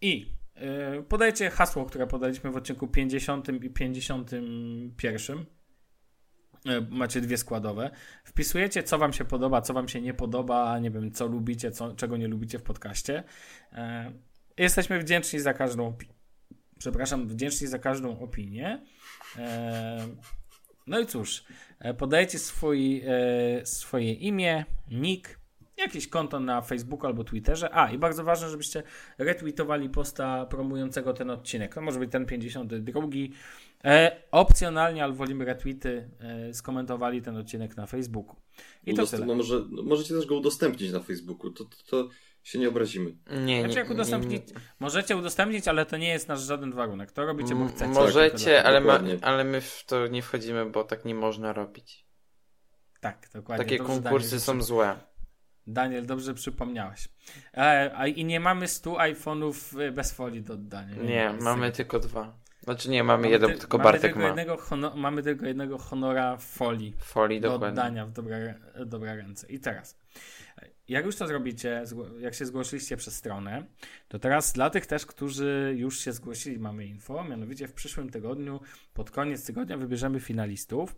[0.00, 5.44] I yy, podajcie hasło, które podaliśmy w odcinku 50 i 51.
[6.64, 7.90] Yy, Macie dwie składowe.
[8.24, 11.94] Wpisujecie, co Wam się podoba, co Wam się nie podoba, nie wiem, co lubicie, co,
[11.94, 13.24] czego nie lubicie w podcaście.
[13.72, 13.78] Yy,
[14.58, 16.14] Jesteśmy wdzięczni za każdą opinię.
[16.78, 18.80] Przepraszam, wdzięczni za każdą opinię.
[20.88, 21.44] No i cóż,
[21.78, 25.38] e, podajecie swój, e, swoje imię, nick,
[25.76, 27.74] jakieś konto na Facebooku albo Twitterze.
[27.74, 28.82] A, i bardzo ważne, żebyście
[29.18, 31.74] retweetowali posta promującego ten odcinek.
[31.74, 33.08] To może być ten 52.
[33.84, 38.36] E, opcjonalnie, ale wolimy retweety, e, skomentowali ten odcinek na Facebooku.
[38.86, 39.26] I to Udostęp- tyle.
[39.26, 42.08] no może, no możecie też go udostępnić na Facebooku, to, to, to
[42.42, 43.10] się nie obrazimy.
[43.44, 44.42] Nie, Znaczy, nie, jak udostępnić,
[44.80, 47.12] możecie udostępnić, ale to nie jest nasz żaden warunek.
[47.12, 47.86] To robicie, bo chcecie.
[47.90, 52.06] Możecie, ale, ma, ale my w to nie wchodzimy, bo tak nie można robić.
[53.00, 53.64] Tak, dokładnie.
[53.64, 54.96] Takie Dobrze, konkursy Daniel, są złe.
[55.66, 57.08] Daniel, dobrze przypomniałeś.
[57.54, 60.94] E, a, I nie mamy 100 iPhone'ów e, bez folii do oddania.
[60.96, 61.76] Nie, nic mamy takiego.
[61.76, 62.38] tylko dwa.
[62.62, 64.26] Znaczy nie, mamy, Mamy jeden, ty- tylko mamy Bartek tylko ma.
[64.26, 67.68] Jednego hono- mamy tylko jednego honora folii Folii do dokładnie.
[67.82, 68.54] oddania w dobre,
[68.86, 69.46] dobre ręce.
[69.48, 69.98] I teraz,
[70.88, 71.84] jak już to zrobicie,
[72.20, 73.64] jak się zgłosiliście przez stronę,
[74.08, 77.24] to teraz dla tych też, którzy już się zgłosili, mamy info.
[77.24, 78.60] Mianowicie w przyszłym tygodniu,
[78.94, 80.96] pod koniec tygodnia, wybierzemy finalistów.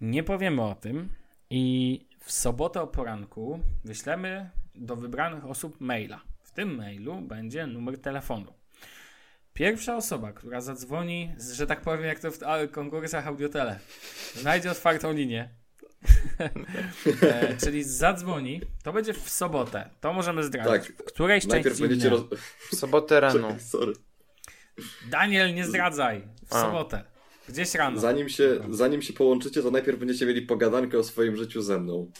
[0.00, 1.08] Nie powiemy o tym
[1.50, 6.20] i w sobotę o poranku wyślemy do wybranych osób maila.
[6.42, 8.52] W tym mailu będzie numer telefonu.
[9.52, 12.38] Pierwsza osoba, która zadzwoni, że tak powiem, jak to w
[12.70, 13.78] konkursach audiotele,
[14.34, 15.48] znajdzie otwartą linię,
[17.22, 19.90] e, czyli zadzwoni, to będzie w sobotę.
[20.00, 20.86] To możemy zdradzić.
[20.86, 20.96] Tak.
[20.96, 22.10] W której części Najpierw dnia?
[22.10, 22.22] roz...
[22.70, 23.56] W sobotę rano.
[23.60, 23.92] Sorry.
[25.10, 26.22] Daniel, nie zdradzaj.
[26.46, 26.62] W A.
[26.62, 27.04] sobotę.
[27.48, 28.00] Gdzieś rano.
[28.00, 32.10] Zanim się, zanim się połączycie, to najpierw będziecie mieli pogadankę o swoim życiu ze mną.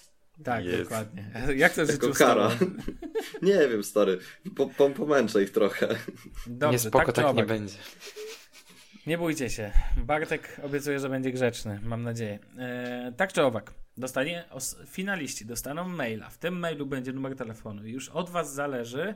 [0.45, 0.83] Tak, Jest.
[0.83, 1.31] dokładnie.
[1.57, 2.51] Jak to życiu kara.
[3.43, 4.19] nie wiem, stary.
[4.57, 5.89] Po, po, pomęczę ich trochę.
[6.47, 7.75] Dobrze, nie spoko, tak, tak, nie będzie.
[9.07, 9.73] Nie bójcie się.
[9.97, 11.81] Bartek obiecuje, że będzie grzeczny.
[11.83, 12.39] Mam nadzieję.
[12.59, 13.75] E, tak czy owak.
[13.97, 16.31] Dostanie, os, finaliści dostaną maila.
[16.31, 17.85] W tym mailu będzie numer telefonu.
[17.87, 19.15] I już od was zależy,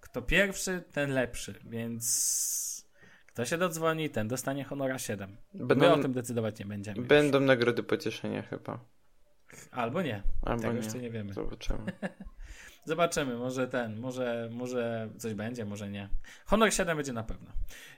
[0.00, 1.54] kto pierwszy, ten lepszy.
[1.64, 2.86] Więc
[3.26, 5.36] kto się dodzwoni, ten dostanie honora 7.
[5.54, 6.98] Będą, My o tym decydować nie będziemy.
[6.98, 7.06] już.
[7.08, 8.84] będą nagrody pocieszenia chyba.
[9.70, 10.22] Albo nie.
[10.42, 10.78] Albo Tego nie.
[10.80, 11.32] jeszcze nie wiemy.
[11.32, 11.78] Zobaczymy.
[12.84, 16.08] Zobaczymy, może ten, może, może coś będzie, może nie.
[16.46, 17.50] Honor 7 będzie na pewno.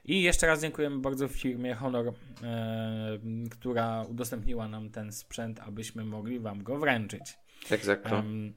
[0.05, 2.09] I jeszcze raz dziękujemy bardzo firmie Honor,
[2.43, 3.19] e,
[3.51, 7.39] która udostępniła nam ten sprzęt, abyśmy mogli Wam go wręczyć.
[7.83, 8.19] Zakro.
[8.19, 8.55] Em,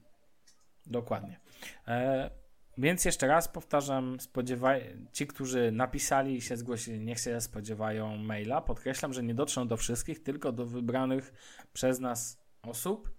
[0.86, 1.40] dokładnie.
[1.88, 2.30] E,
[2.78, 8.60] więc jeszcze raz powtarzam, spodziewaj, ci, którzy napisali i się zgłosili, niech się spodziewają maila.
[8.60, 11.32] Podkreślam, że nie dotrzą do wszystkich, tylko do wybranych
[11.72, 13.17] przez nas osób.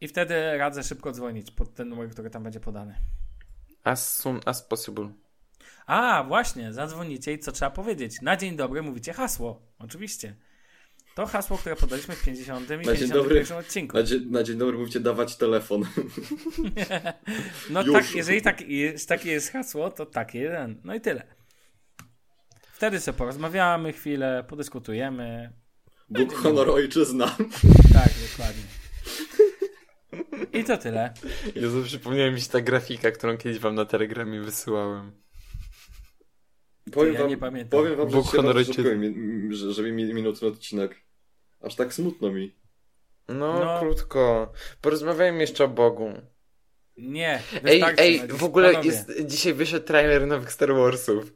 [0.00, 2.94] I wtedy radzę szybko dzwonić pod ten numer, który tam będzie podany.
[3.84, 5.12] As soon as possible.
[5.86, 8.20] A, właśnie, zadzwonicie i co trzeba powiedzieć?
[8.22, 10.36] Na dzień dobry mówicie hasło, oczywiście.
[11.14, 12.64] To hasło, które podaliśmy w 50.
[12.64, 13.56] i dzień 51 dobry.
[13.56, 13.96] odcinku.
[13.96, 15.82] Na, dzień, na dzień dobry mówicie dawać telefon.
[17.70, 17.92] No Już.
[17.92, 20.80] tak, jeżeli tak, jest, takie jest hasło, to takie jeden.
[20.84, 21.26] No i tyle.
[22.72, 25.52] Wtedy sobie porozmawiamy chwilę, podyskutujemy.
[26.08, 27.26] Bóg, honor, ojczyzna.
[27.92, 28.62] Tak, dokładnie.
[30.56, 31.14] I to tyle.
[31.54, 35.12] Jezu, przypomniała mi się ta grafika, którą kiedyś wam na telegramie wysyłałem.
[36.92, 37.80] Powiem Ja wam, nie pamiętam.
[37.80, 38.74] powiem wam, że Bóg, ojczyzna.
[38.74, 40.96] szybko mi, że, żeby mi minutny odcinek.
[41.60, 42.54] Aż tak smutno mi.
[43.28, 43.34] No,
[43.64, 43.80] No.
[43.80, 44.52] krótko.
[44.80, 46.12] Porozmawiajmy jeszcze o Bogu.
[46.96, 48.90] Nie, Ej, wystarczy ej, w ogóle panowie.
[48.90, 51.32] jest, dzisiaj wyszedł trailer nowych Star Warsów.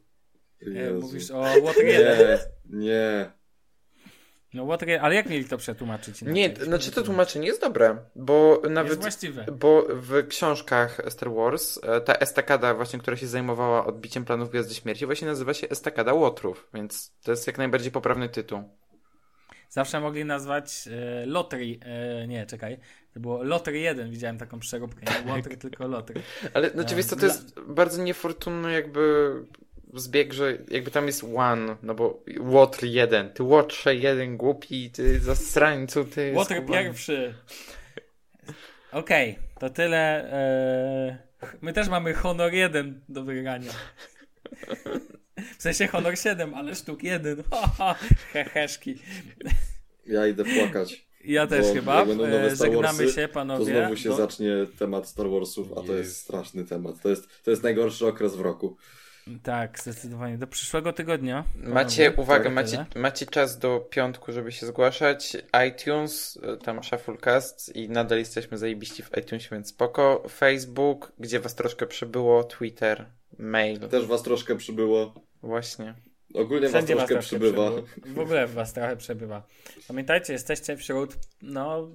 [0.67, 0.99] Nie, Jezu.
[1.01, 1.85] mówisz o 1.
[1.85, 3.31] Nie, nie.
[4.53, 6.21] No Water ale jak mieli to przetłumaczyć?
[6.21, 6.35] inaczej?
[6.35, 9.01] Nie, znaczy to tłumaczenie jest dobre, bo Jest nawet...
[9.01, 9.45] właściwe.
[9.59, 14.73] Bo w książkach Star Wars e, ta estakada właśnie, która się zajmowała odbiciem planów Gwiazdy
[14.73, 18.63] Śmierci właśnie nazywa się Estakada Łotrów, więc to jest jak najbardziej poprawny tytuł.
[19.69, 21.79] Zawsze mogli nazwać e, Lottery.
[21.81, 22.77] E, nie, czekaj.
[23.13, 24.11] To było Lottery 1.
[24.11, 25.01] Widziałem taką przeróbkę.
[25.25, 26.21] Nie Water, tylko Lottery.
[26.53, 29.33] Ale znaczy E, wiesz co, to jest bardzo niefortunny jakby
[29.93, 35.19] zbieg, że jakby tam jest one, no bo Łotr jeden, ty Łotrze jeden głupi, ty
[35.19, 36.83] zasrańcu, ty Water skubany.
[36.83, 37.33] pierwszy.
[38.91, 40.31] Okej, to tyle.
[40.33, 41.17] E,
[41.61, 43.71] my też mamy Honor 1 do wygrania.
[45.57, 47.43] W sensie Honor 7, ale sztuk 1.
[48.33, 48.95] Heheszki.
[50.05, 51.05] Ja idę płakać.
[51.23, 52.05] Ja też Bo chyba.
[52.05, 53.65] E, Żegnamy się, To panowie.
[53.65, 56.17] znowu się Do- zacznie temat Star Warsów, a to jest Jest.
[56.21, 57.01] straszny temat.
[57.01, 58.77] To jest, to jest najgorszy okres w roku.
[59.43, 60.37] Tak, zdecydowanie.
[60.37, 61.43] Do przyszłego tygodnia.
[61.55, 65.37] Macie, Tak, macie, macie czas do piątku, żeby się zgłaszać.
[65.69, 70.23] iTunes, e, tam Shufflecast i nadal jesteśmy zajebiści w iTunesie, więc spoko.
[70.29, 73.05] Facebook, gdzie was troszkę przybyło, Twitter,
[73.39, 73.79] mail.
[73.79, 75.13] Też was troszkę przybyło.
[75.43, 75.95] Właśnie.
[76.33, 77.71] Ogólnie was Wszędzie was troszkę troszkę przybywa.
[77.71, 78.15] przybyło.
[78.15, 79.43] W ogóle was trochę przebywa.
[79.87, 81.87] Pamiętajcie, jesteście wśród, no,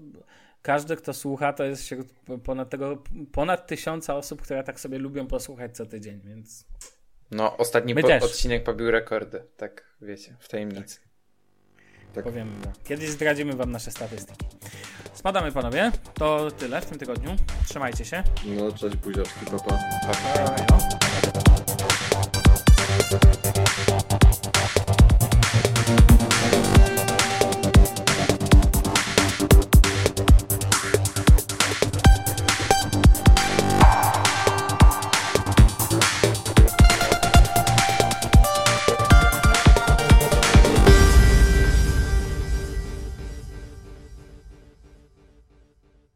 [0.63, 2.09] każdy, kto słucha, to jest wśród
[2.45, 3.03] ponad tego,
[3.33, 6.65] ponad tysiąca osób, które tak sobie lubią posłuchać co tydzień, więc
[7.31, 8.23] No, ostatni My po- też.
[8.23, 9.43] odcinek pobił rekordy.
[9.57, 11.01] Tak, wiecie, w tajemnicy.
[12.15, 12.25] Tak.
[12.25, 12.73] powiem wam.
[12.85, 14.47] Kiedyś zdradzimy wam nasze statystyki.
[15.15, 15.93] Spadamy, panowie.
[16.15, 17.37] To tyle w tym tygodniu.
[17.69, 18.23] Trzymajcie się.
[18.47, 19.79] No, cześć buziaczki, papa.
[20.07, 20.55] Pa.
[20.55, 20.79] Elo.